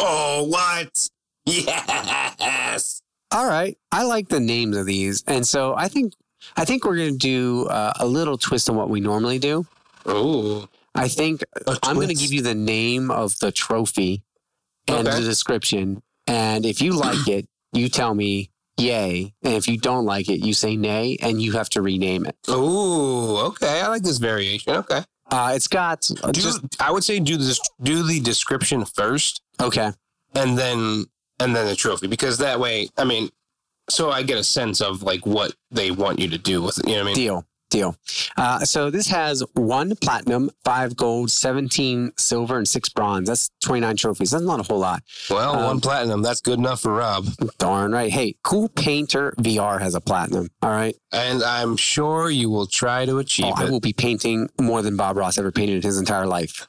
[0.00, 1.08] Oh, what?
[2.40, 3.02] Yes.
[3.30, 6.14] All right, I like the names of these, and so I think
[6.56, 9.66] I think we're going to do uh, a little twist on what we normally do.
[10.06, 10.68] Oh.
[10.94, 11.44] I think
[11.84, 14.24] I'm going to give you the name of the trophy
[14.98, 15.18] and Okay.
[15.20, 20.04] the description, and if you like it, you tell me yay, and if you don't
[20.06, 22.36] like it, you say nay, and you have to rename it.
[22.48, 23.80] Ooh, okay.
[23.80, 24.74] I like this variation.
[24.76, 25.02] Okay.
[25.30, 29.92] Uh, it's got Do, just I would say do this do the description first okay.
[30.34, 31.04] and then
[31.38, 33.28] and then the trophy because that way, I mean,
[33.88, 36.88] so I get a sense of like what they want you to do with it.
[36.88, 37.14] You know what I mean?
[37.14, 37.46] Deal.
[37.70, 37.94] Deal.
[38.36, 43.28] Uh, so this has one platinum, five gold, 17 silver, and six bronze.
[43.28, 44.32] That's 29 trophies.
[44.32, 45.02] That's not a whole lot.
[45.30, 47.26] Well, Um, one platinum, that's good enough for Rob.
[47.58, 48.10] Darn right.
[48.10, 50.48] Hey, Coolpaintr VR has a platinum.
[50.62, 50.96] All right.
[51.12, 53.70] And I'm sure you will try to achieve Oh, I it.
[53.70, 56.66] will be painting more than Bob Ross ever painted in his entire life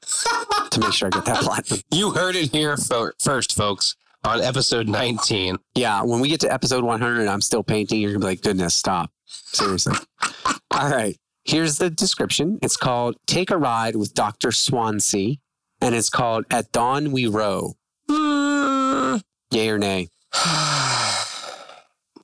[0.70, 1.82] to make sure I get that platinum.
[1.92, 5.58] You heard it here first, folks, on episode 19.
[5.74, 6.04] Yeah.
[6.04, 8.76] When we get to episode 100 I'm still painting, you're going to be like, goodness,
[8.76, 9.10] stop.
[9.32, 9.96] Seriously.
[10.72, 11.18] All right.
[11.46, 12.60] Here's the description.
[12.62, 14.52] It's called Take a Ride with Dr.
[14.52, 15.38] Swansea,
[15.82, 17.74] and it's called At Dawn We Row.
[18.10, 20.08] Yay or nay?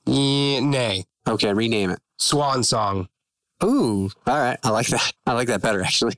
[0.06, 1.04] yeah, nay.
[1.28, 1.98] Okay, rename it.
[2.18, 3.08] Swan song.
[3.64, 4.58] Ooh, all right.
[4.62, 5.12] I like that.
[5.26, 6.14] I like that better, actually.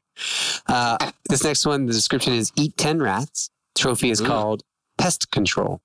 [0.66, 3.50] Uh, this next one, the description is Eat 10 Rats.
[3.74, 4.26] Trophy is Mm.
[4.26, 4.62] called
[4.98, 5.80] Pest Control.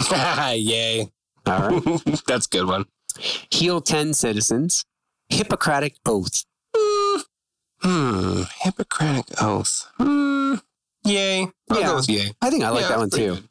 [0.10, 1.10] Yay.
[1.46, 1.82] All right.
[2.26, 2.84] That's a good one.
[3.50, 4.84] Heal 10 Citizens.
[5.28, 6.44] Hippocratic Oath.
[7.80, 8.42] Hmm.
[8.60, 9.88] Hippocratic oath.
[9.96, 10.54] Hmm.
[11.04, 11.48] Yay.
[11.70, 12.00] I'll Yeah.
[12.08, 12.32] yay.
[12.40, 13.34] I think I like Yeah, that one too.
[13.34, 13.48] good.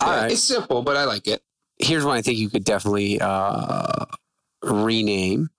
[0.00, 0.32] All Yeah, right.
[0.32, 1.42] It's simple, but I like it.
[1.78, 4.06] Here's one I think you could definitely uh,
[4.62, 5.50] rename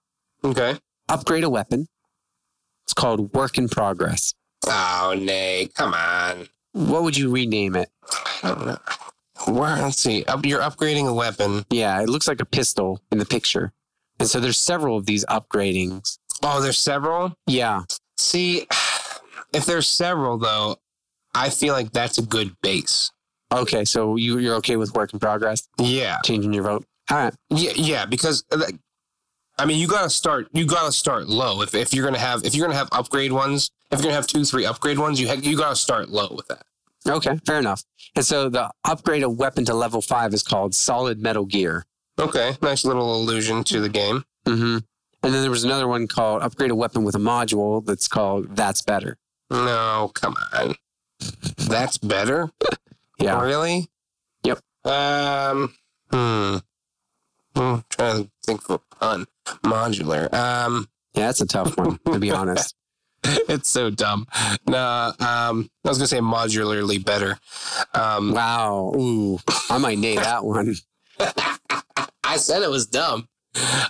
[0.43, 0.77] Okay.
[1.07, 1.87] upgrade a weapon.
[2.83, 4.33] It's called Work in Progress.
[4.67, 5.69] Oh, nay.
[5.73, 6.49] Come on.
[6.73, 7.89] What would you rename it?
[8.43, 8.77] I don't know.
[9.47, 10.23] Where, let's see.
[10.25, 11.65] Up, you're upgrading a weapon.
[11.69, 13.71] Yeah, it looks like a pistol in the picture.
[14.19, 16.17] And so there's several of these upgradings.
[16.43, 17.33] Oh, there's several?
[17.47, 17.83] Yeah.
[18.17, 18.67] See,
[19.53, 20.77] if there's several, though,
[21.33, 23.11] I feel like that's a good base.
[23.51, 25.67] Okay, so you, you're okay with work in progress?
[25.77, 26.19] Yeah.
[26.23, 26.85] Changing your vote?
[27.09, 27.33] All right.
[27.49, 28.75] Yeah, yeah, because like,
[29.59, 30.47] I mean, you gotta start.
[30.53, 31.61] You gotta start low.
[31.61, 34.27] If, if you're gonna have if you're gonna have upgrade ones, if you're gonna have
[34.27, 36.63] two, three upgrade ones, you ha- you gotta start low with that.
[37.07, 37.83] Okay, fair enough.
[38.15, 41.85] And so the upgrade a weapon to level five is called Solid Metal Gear.
[42.19, 44.23] Okay, nice little allusion to the game.
[44.45, 44.77] Mm-hmm.
[45.23, 48.55] And then there was another one called Upgrade a Weapon with a Module that's called
[48.55, 49.17] That's Better.
[49.49, 50.75] No, come on,
[51.57, 52.49] that's better.
[53.19, 53.39] Yeah.
[53.39, 53.87] Really?
[54.43, 54.59] Yep.
[54.83, 55.75] Um.
[56.09, 56.57] Hmm.
[57.55, 59.27] Hmm, trying to think of a pun.
[59.63, 60.33] Modular.
[60.33, 60.87] Um.
[61.13, 62.73] Yeah, that's a tough one, to be honest.
[63.49, 64.27] it's so dumb.
[64.67, 65.13] Nah.
[65.19, 65.69] Um.
[65.85, 67.37] I was gonna say modularly better.
[67.93, 68.33] Um.
[68.33, 68.93] Wow.
[68.95, 70.75] Ooh, I might name that one.
[72.23, 73.27] I said it was dumb.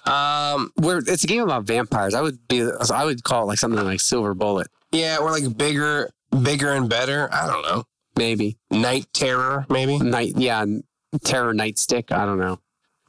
[0.05, 0.71] Um.
[0.75, 2.13] Where it's a game about vampires.
[2.13, 5.55] I would be I would call it like something like Silver Bullet, Yeah, or like
[5.57, 6.09] bigger,
[6.41, 7.29] bigger and better.
[7.31, 7.83] I don't know.
[8.17, 8.57] maybe.
[8.71, 9.97] Night Terror, maybe.
[9.99, 10.65] Night yeah,
[11.23, 12.11] Terror Nightstick.
[12.11, 12.59] I don't know.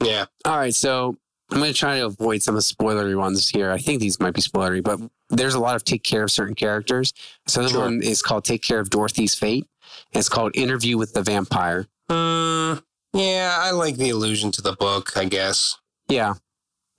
[0.02, 0.26] Yeah.
[0.44, 1.16] All right, so
[1.52, 3.70] I'm going to try to avoid some of the spoilery ones here.
[3.70, 4.98] I think these might be spoilery, but
[5.28, 7.12] there's a lot of take care of certain characters.
[7.46, 7.82] So this Sure.
[7.82, 9.66] one is called Take Care of Dorothy's Fate.
[10.12, 11.86] It's called Interview with the Vampire.
[12.10, 12.74] Hmm.
[13.12, 15.14] Yeah, I like the allusion to the book.
[15.16, 15.76] I guess.
[16.08, 16.34] Yeah,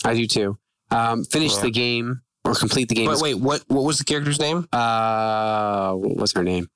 [0.06, 0.58] I do too.
[0.92, 1.62] Um, finish Yeah.
[1.62, 3.10] the game or complete the game.
[3.10, 3.34] Wait, wait.
[3.40, 3.64] What?
[3.68, 4.68] What was the character's name?
[4.72, 6.68] Uh, what was her name?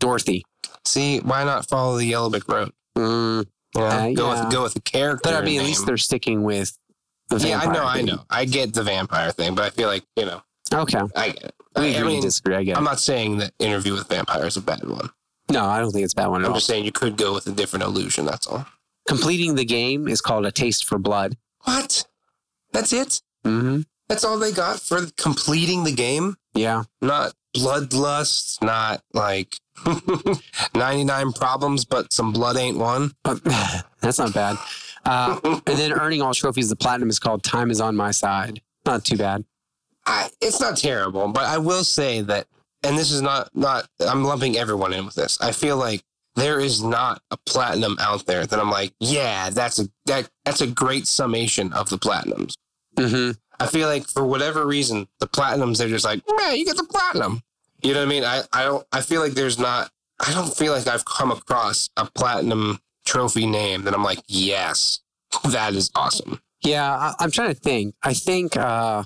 [0.00, 0.44] Dorothy.
[0.84, 2.72] See, why not follow the Yellow Brick Road?
[2.98, 3.46] Mm,
[3.76, 4.44] know, Uh, go yeah.
[4.44, 5.20] with go with the character.
[5.30, 6.76] but I mean, at least they're sticking with
[7.28, 8.24] the Yeah, I know, I know.
[8.30, 11.54] I get the vampire thing, but I feel like you know, Okay, I get it.
[11.76, 12.56] we I, I agree to mean, disagree.
[12.56, 12.76] I get.
[12.76, 15.10] I'm not saying that Interview with Vampire is a bad one.
[15.50, 16.56] No, I don't think it's a bad one at I'm all.
[16.58, 18.24] just saying you could go with a different illusion.
[18.24, 18.64] That's all.
[19.06, 21.36] Completing the game is called A Taste for Blood.
[21.64, 22.06] What?
[22.72, 23.20] That's it?
[23.44, 26.36] hmm That's all they got for completing the game?
[26.54, 26.84] Yeah.
[27.02, 29.54] Not bloodlust, not like
[30.74, 33.12] 99 problems, but some blood ain't one.
[33.22, 33.42] But
[34.00, 34.56] that's not bad.
[35.06, 38.60] Uh, and then earning all trophies, the platinum is called Time is on My Side.
[38.86, 39.44] Not too bad.
[40.06, 42.46] I, it's not terrible, but I will say that,
[42.82, 43.88] and this is not not.
[44.00, 45.40] I'm lumping everyone in with this.
[45.40, 46.02] I feel like
[46.36, 50.60] there is not a platinum out there that I'm like, yeah, that's a that that's
[50.60, 52.54] a great summation of the platinums.
[52.98, 53.30] hmm
[53.60, 56.84] I feel like for whatever reason, the platinums they're just like, yeah, you get the
[56.84, 57.42] platinum.
[57.82, 58.24] You know what I mean?
[58.24, 58.86] I I don't.
[58.92, 59.90] I feel like there's not.
[60.20, 65.00] I don't feel like I've come across a platinum trophy name that I'm like, yes,
[65.50, 66.40] that is awesome.
[66.62, 67.94] Yeah, I, I'm trying to think.
[68.02, 69.04] I think uh,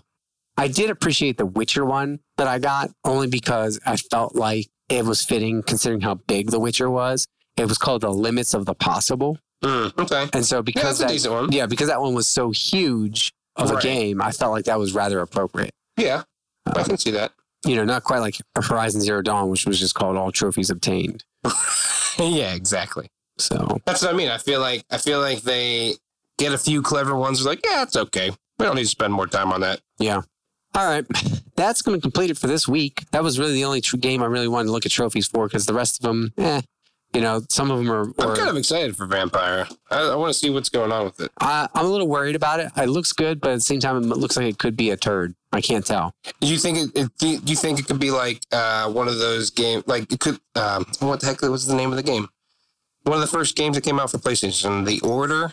[0.57, 5.05] I did appreciate the Witcher one that I got only because I felt like it
[5.05, 7.27] was fitting considering how big the Witcher was.
[7.57, 9.39] It was called The Limits of the Possible.
[9.65, 11.53] Mm, okay, And so yeah, because that's a that, decent one.
[11.53, 14.95] yeah, because that one was so huge of a game, I felt like that was
[14.95, 15.73] rather appropriate.
[15.97, 16.23] Yeah,
[16.67, 17.33] I can see that.
[17.67, 21.25] You know, not quite like Horizon Zero Dawn, which was just called All Trophies Obtained.
[22.19, 23.09] yeah, exactly.
[23.39, 24.29] So That's what I mean.
[24.29, 25.95] I feel like I feel like they
[26.39, 27.45] get a few clever ones.
[27.45, 28.31] Like, yeah, it's okay.
[28.59, 29.81] We don't need to spend more time on that.
[29.99, 30.23] Yeah.
[30.75, 31.05] All right.
[31.57, 33.05] That's going to complete it for this week.
[33.11, 35.47] That was really the only tr- game I really wanted to look at trophies for
[35.47, 36.61] because the rest of them, eh,
[37.13, 38.13] you know, some of them are.
[38.19, 39.73] I'm are kind of excited for Vampyr.
[39.91, 41.33] I, I want to see what's going on with it.
[41.41, 42.71] I, I'm a little worried about it.
[42.77, 44.97] It looks good, but at the same time, it looks like it could be a
[44.97, 45.35] turd.
[45.53, 46.13] I can't tell.
[46.41, 47.11] Do you think it?
[47.19, 49.85] do you think it could be like uh, one of those games?
[49.87, 50.39] Like it could.
[50.55, 52.29] Um, what the heck was the name of the game?
[53.05, 55.53] One of the first games that came out for PlayStation, The Order.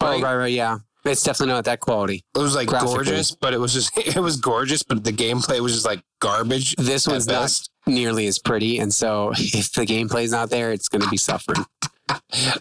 [0.00, 0.22] Oh, Right?
[0.22, 0.52] right, right.
[0.52, 0.78] Yeah.
[1.04, 2.22] It's definitely not that quality.
[2.34, 5.72] It was like gorgeous, but it was just it was gorgeous, but the gameplay was
[5.72, 6.76] just like garbage.
[6.76, 8.78] This one's not nearly as pretty.
[8.78, 11.64] And so if the gameplay's not there, it's going to be suffering.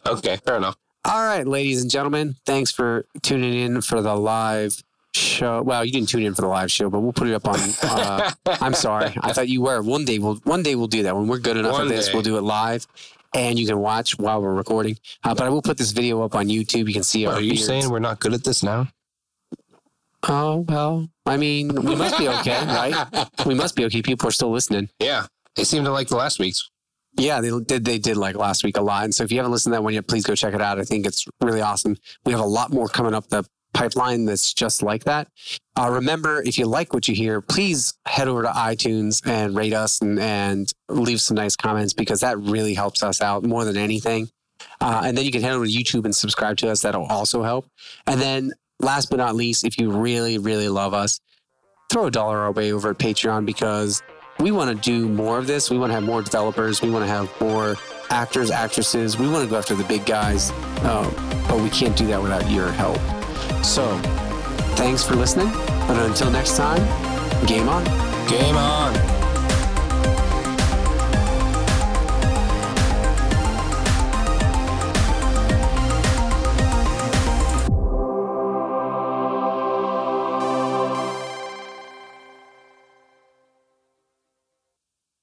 [0.06, 0.78] Okay, fair enough.
[1.06, 4.82] All right, ladies and gentlemen, thanks for tuning in for the live
[5.16, 5.62] show.
[5.64, 7.58] Well, you didn't tune in for the live show, but we'll put it up on.
[7.82, 9.82] Uh, I'm sorry, I thought you were.
[9.82, 11.16] One day we'll one day we'll do that.
[11.16, 12.14] When we're good enough One at this, day.
[12.14, 12.86] we'll do it live,
[13.34, 14.98] and you can watch while we're recording.
[15.24, 16.88] Uh, but I will put this video up on YouTube.
[16.88, 17.36] You can see our.
[17.36, 17.66] Are you beards.
[17.66, 18.88] saying we're not good at this now?
[20.28, 23.28] Oh well, I mean, we must be okay, right?
[23.46, 24.02] We must be okay.
[24.02, 24.90] People are still listening.
[25.00, 26.70] Yeah, they seem to like the last week's.
[27.14, 27.86] Yeah, they did.
[27.86, 29.06] They did like last week a lot.
[29.06, 30.80] And so if you haven't listened to that one yet, please go check it out.
[30.80, 31.98] I think it's really awesome.
[32.26, 35.28] We have a lot more coming up the pipeline that's just like that.
[35.80, 39.74] Uh, remember, if you like what you hear, please head over to iTunes and rate
[39.74, 43.78] us and, and leave some nice comments because that really helps us out more than
[43.78, 44.30] anything.
[44.82, 46.82] Uh, and then you can head over to YouTube and subscribe to us.
[46.82, 47.68] That'll also help.
[48.08, 51.20] And then last but not least, if you really, really love us,
[51.92, 54.02] throw a dollar our way over at Patreon because
[54.40, 55.70] we want to do more of this.
[55.70, 56.82] We want to have more developers.
[56.82, 57.76] We want to have more
[58.10, 59.18] actors, actresses.
[59.18, 60.52] We want to go after the big guys,
[60.84, 63.00] uh, but we can't do that without your help.
[63.64, 63.98] So,
[64.76, 65.48] thanks for listening.
[65.90, 66.84] And until next time,
[67.46, 67.84] game on.
[68.30, 69.20] Game on.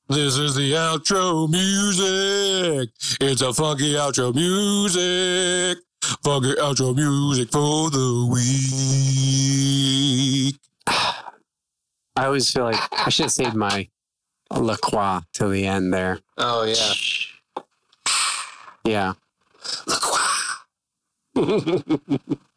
[0.08, 2.90] This is the outro music.
[3.20, 5.78] It's a funky outro music.
[6.22, 8.46] Funky outro music for the week.
[12.16, 13.88] I always feel like I should have saved my
[14.50, 16.20] La Croix till the end there.
[16.38, 16.92] Oh yeah.
[18.84, 19.14] Yeah.
[19.86, 19.96] La